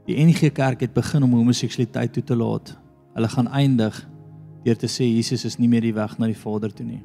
Die 0.07 0.17
NG 0.17 0.51
Kerk 0.53 0.81
het 0.81 0.93
begin 0.93 1.23
om 1.23 1.33
homoseksualiteit 1.33 2.13
toe 2.13 2.23
te 2.23 2.35
laat 2.35 2.77
hulle 3.13 3.27
gaan 3.27 3.47
eindig 3.47 3.95
deur 4.63 4.77
te 4.77 4.87
sê 4.87 5.03
Jesus 5.03 5.45
is 5.45 5.57
nie 5.59 5.67
meer 5.67 5.81
die 5.81 5.95
weg 5.95 6.17
na 6.19 6.27
die 6.29 6.37
Vader 6.37 6.71
toe 6.71 6.85
nie. 6.85 7.03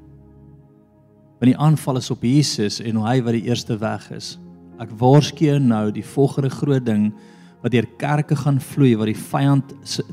Want 1.41 1.51
die 1.51 1.59
aanval 1.59 1.97
is 1.97 2.11
op 2.11 2.23
Jesus 2.23 2.81
en 2.81 3.03
hy 3.03 3.21
wat 3.23 3.35
die 3.35 3.49
eerste 3.49 3.77
weg 3.81 4.11
is. 4.15 4.39
Ek 4.79 4.91
waarsku 5.01 5.45
jou 5.45 5.59
nou 5.59 5.91
die 5.95 6.07
volgende 6.07 6.51
groot 6.51 6.85
ding 6.87 7.13
wat 7.65 7.73
deur 7.73 7.87
kerke 7.97 8.37
gaan 8.37 8.61
vloei 8.61 8.93
wat 9.01 9.09
die 9.09 9.17
vyand 9.17 9.73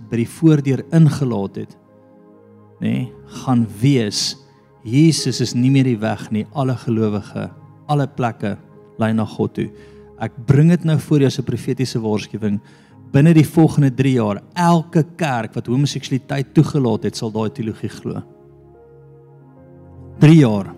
by 0.09 0.21
die 0.21 0.29
voordeur 0.39 0.85
ingelaat 0.95 1.59
het. 1.65 1.73
Nê, 2.81 2.87
nee, 2.87 3.01
gaan 3.43 3.67
wees 3.81 4.37
Jesus 4.81 5.41
is 5.43 5.51
nie 5.53 5.69
meer 5.69 5.85
die 5.85 5.99
weg 6.01 6.23
nie. 6.33 6.45
Alle 6.57 6.73
gelowige, 6.81 7.49
alle 7.91 8.07
plekke 8.09 8.55
lei 9.01 9.11
na 9.13 9.27
God 9.29 9.53
toe. 9.57 9.67
Ek 10.21 10.33
bring 10.47 10.71
dit 10.73 10.85
nou 10.85 10.97
voor 10.97 11.19
jou 11.21 11.27
as 11.27 11.39
'n 11.39 11.45
profetiese 11.45 11.99
waarskuwing 11.99 12.59
binne 13.11 13.33
die 13.33 13.45
volgende 13.45 13.91
3 13.91 14.13
jaar 14.13 14.41
elke 14.55 15.03
kerk 15.17 15.53
wat 15.53 15.67
homoseksualiteit 15.67 16.53
toegelaat 16.53 17.03
het, 17.03 17.15
sal 17.15 17.31
daai 17.31 17.49
teologie 17.49 17.89
glo. 17.89 18.21
3 20.19 20.35
jaar. 20.35 20.73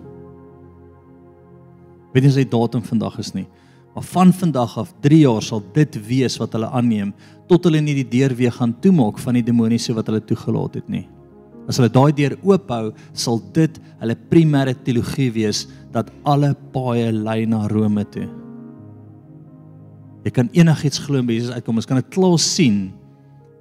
Weet 2.12 2.24
jy 2.24 2.28
as 2.28 2.34
die 2.34 2.50
datum 2.50 2.82
vandag 2.82 3.18
is 3.18 3.34
nie, 3.34 3.46
maar 3.94 4.06
van 4.10 4.32
vandag 4.32 4.78
af 4.78 4.92
3 5.00 5.20
jaar 5.20 5.42
sal 5.42 5.62
dit 5.74 5.98
wees 6.06 6.36
wat 6.42 6.52
hulle 6.56 6.70
aanneem 6.74 7.12
tot 7.48 7.66
hulle 7.68 7.80
nie 7.84 7.94
die 8.00 8.08
deur 8.08 8.34
weer 8.34 8.52
gaan 8.52 8.74
toemaak 8.82 9.20
van 9.22 9.38
die 9.38 9.44
demoniese 9.44 9.94
wat 9.94 10.08
hulle 10.10 10.22
toegelaat 10.24 10.80
het 10.80 10.88
nie. 10.90 11.04
As 11.68 11.78
hulle 11.80 11.92
daai 11.92 12.12
deur 12.12 12.34
oophou, 12.44 12.90
sal 13.16 13.38
dit 13.56 13.78
hulle 14.00 14.16
primêre 14.30 14.74
teologie 14.84 15.30
wees 15.32 15.64
dat 15.94 16.10
alle 16.28 16.52
paaie 16.74 17.12
lei 17.12 17.44
na 17.48 17.64
Rome 17.70 18.04
toe. 18.12 18.26
Jy 20.24 20.32
kan 20.32 20.50
enigiets 20.56 21.00
glo 21.04 21.20
en 21.20 21.28
Jesus 21.28 21.52
uitkom. 21.52 21.80
Ons 21.80 21.88
kan 21.88 22.00
dit 22.00 22.12
klaar 22.12 22.38
sien 22.40 22.86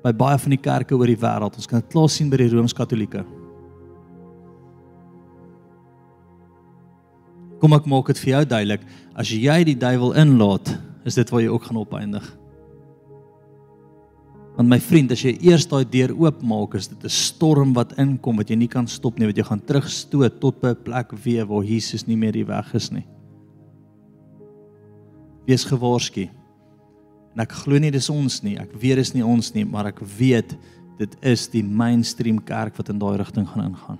by 0.04 0.12
baie 0.16 0.40
van 0.40 0.56
die 0.56 0.60
kerke 0.60 0.96
oor 0.96 1.12
die 1.12 1.20
wêreld. 1.20 1.60
Ons 1.60 1.68
kan 1.68 1.84
dit 1.84 1.92
klaar 1.92 2.12
sien 2.12 2.32
by 2.32 2.40
die 2.40 2.52
Rooms-Katolieke. 2.52 3.24
Kom 7.64 7.72
ek 7.78 7.86
maak 7.88 8.10
dit 8.12 8.20
vir 8.20 8.34
jou 8.34 8.46
duidelik. 8.52 8.82
As 9.16 9.30
jy 9.32 9.54
die 9.64 9.78
duiwel 9.80 10.18
inlaat, 10.20 10.68
is 11.08 11.16
dit 11.16 11.30
waar 11.32 11.40
jy 11.46 11.52
ook 11.54 11.70
gaan 11.70 11.80
opeindig. 11.80 12.26
Want 14.58 14.68
my 14.68 14.82
vriend, 14.84 15.14
as 15.16 15.24
jy 15.24 15.32
eers 15.48 15.64
daai 15.72 15.86
deur 15.88 16.12
oopmaak, 16.26 16.76
is 16.76 16.90
dit 16.92 17.06
'n 17.06 17.10
storm 17.10 17.72
wat 17.74 17.96
inkom 17.98 18.36
wat 18.38 18.50
jy 18.50 18.58
nie 18.58 18.68
kan 18.68 18.86
stop 18.86 19.18
nie, 19.18 19.28
wat 19.28 19.38
jy 19.38 19.44
gaan 19.44 19.64
terugstoot 19.64 20.42
tot 20.42 20.60
by 20.62 20.76
'n 20.76 20.84
plek 20.84 21.12
weer 21.24 21.46
waar 21.46 21.64
Jesus 21.64 22.06
nie 22.06 22.18
meer 22.18 22.34
die 22.34 22.46
weg 22.46 22.76
is 22.76 22.92
nie. 22.92 23.06
Wees 25.48 25.64
gewaarsku. 25.64 26.30
En 27.34 27.40
ek 27.40 27.52
glo 27.52 27.80
nie 27.80 27.92
dis 27.92 28.10
ons 28.10 28.44
nie. 28.44 28.58
Ek 28.58 28.74
weet 28.74 28.98
dis 28.98 29.14
nie 29.14 29.26
ons 29.26 29.54
nie, 29.54 29.64
maar 29.64 29.88
ek 29.88 30.00
weet 30.00 30.58
dit 31.00 31.16
is 31.22 31.48
die 31.48 31.64
mainstream 31.64 32.44
kerk 32.44 32.76
wat 32.78 32.90
in 32.90 33.00
daai 33.00 33.18
rigting 33.18 33.48
gaan 33.48 33.72
ingaan. 33.72 34.00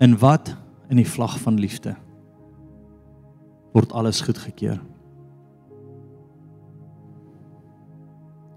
En 0.00 0.16
wat 0.16 0.56
in 0.90 0.98
die 0.98 1.08
vlag 1.08 1.38
van 1.40 1.58
liefde 1.60 1.94
word 3.72 3.92
alles 3.94 4.20
goedgekeur. 4.26 4.80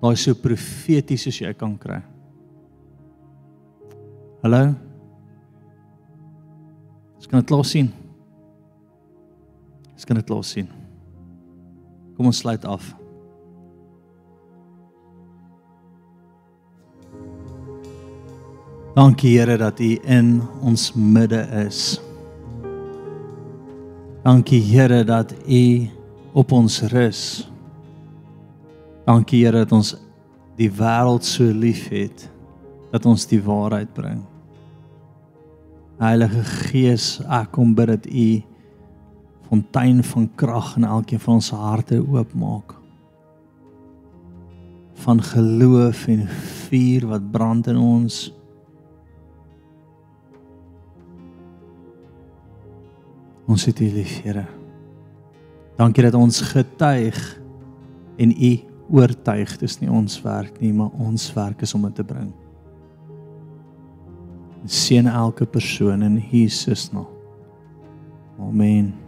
Daai 0.01 0.15
so 0.19 0.35
profeties 0.35 1.27
as 1.29 1.37
jy 1.39 1.53
kan 1.55 1.75
kry. 1.79 2.01
Hallo. 4.43 4.73
Ek 7.21 7.29
kan 7.31 7.39
dit 7.39 7.53
los 7.53 7.69
sien. 7.71 7.87
Ek 9.93 10.03
kan 10.09 10.19
dit 10.19 10.33
los 10.33 10.49
sien. 10.57 10.67
Kom 12.17 12.27
ons 12.29 12.41
sluit 12.43 12.65
af. 12.67 12.89
Dankie 18.93 19.37
Here 19.39 19.55
dat 19.57 19.79
U 19.79 19.93
in 20.03 20.35
ons 20.61 20.91
midde 20.93 21.39
is. 21.63 22.01
Dankie 24.23 24.61
Here 24.61 25.03
dat 25.03 25.33
U 25.47 25.89
op 26.31 26.51
ons 26.51 26.81
rus. 26.81 27.49
Dankie 29.03 29.41
Here 29.43 29.65
dat 29.65 29.71
ons 29.75 29.89
die 30.55 30.69
wêreld 30.71 31.27
so 31.27 31.43
liefhet 31.43 32.29
dat 32.93 33.03
ons 33.09 33.25
die 33.27 33.41
waarheid 33.43 33.91
bring. 33.91 34.21
Heilige 35.99 36.39
Gees, 36.69 37.17
ek 37.27 37.51
kom 37.57 37.73
bid 37.75 37.91
dat 37.91 38.07
U 38.07 38.27
fontein 39.49 39.99
van 40.07 40.29
krag 40.39 40.71
in 40.79 40.87
elkeen 40.87 41.19
van 41.19 41.41
ons 41.41 41.51
harte 41.51 41.99
oopmaak. 41.99 42.77
Van 45.03 45.19
geloof 45.19 46.07
en 46.07 46.23
vuur 46.69 47.09
wat 47.11 47.27
brand 47.35 47.67
in 47.67 47.81
ons. 47.81 48.29
Ons 53.47 53.65
het 53.67 53.79
U 53.79 53.87
lief, 53.91 54.21
Here. 54.23 54.45
Dankie 55.77 56.05
dat 56.05 56.15
ons 56.15 56.41
getuig 56.53 57.19
en 58.21 58.31
U 58.31 58.51
oortuig 58.93 59.57
dis 59.57 59.79
nie 59.81 59.89
ons 59.91 60.19
werk 60.23 60.59
nie, 60.61 60.73
maar 60.75 60.93
ons 61.01 61.31
werk 61.33 61.63
is 61.65 61.73
om 61.73 61.87
dit 61.87 61.95
te 61.97 62.05
bring. 62.07 62.31
Seën 64.63 65.09
elke 65.11 65.45
persoon 65.49 66.05
in 66.05 66.21
Jesus 66.31 66.91
naam. 66.93 67.09
Amen. 68.39 69.02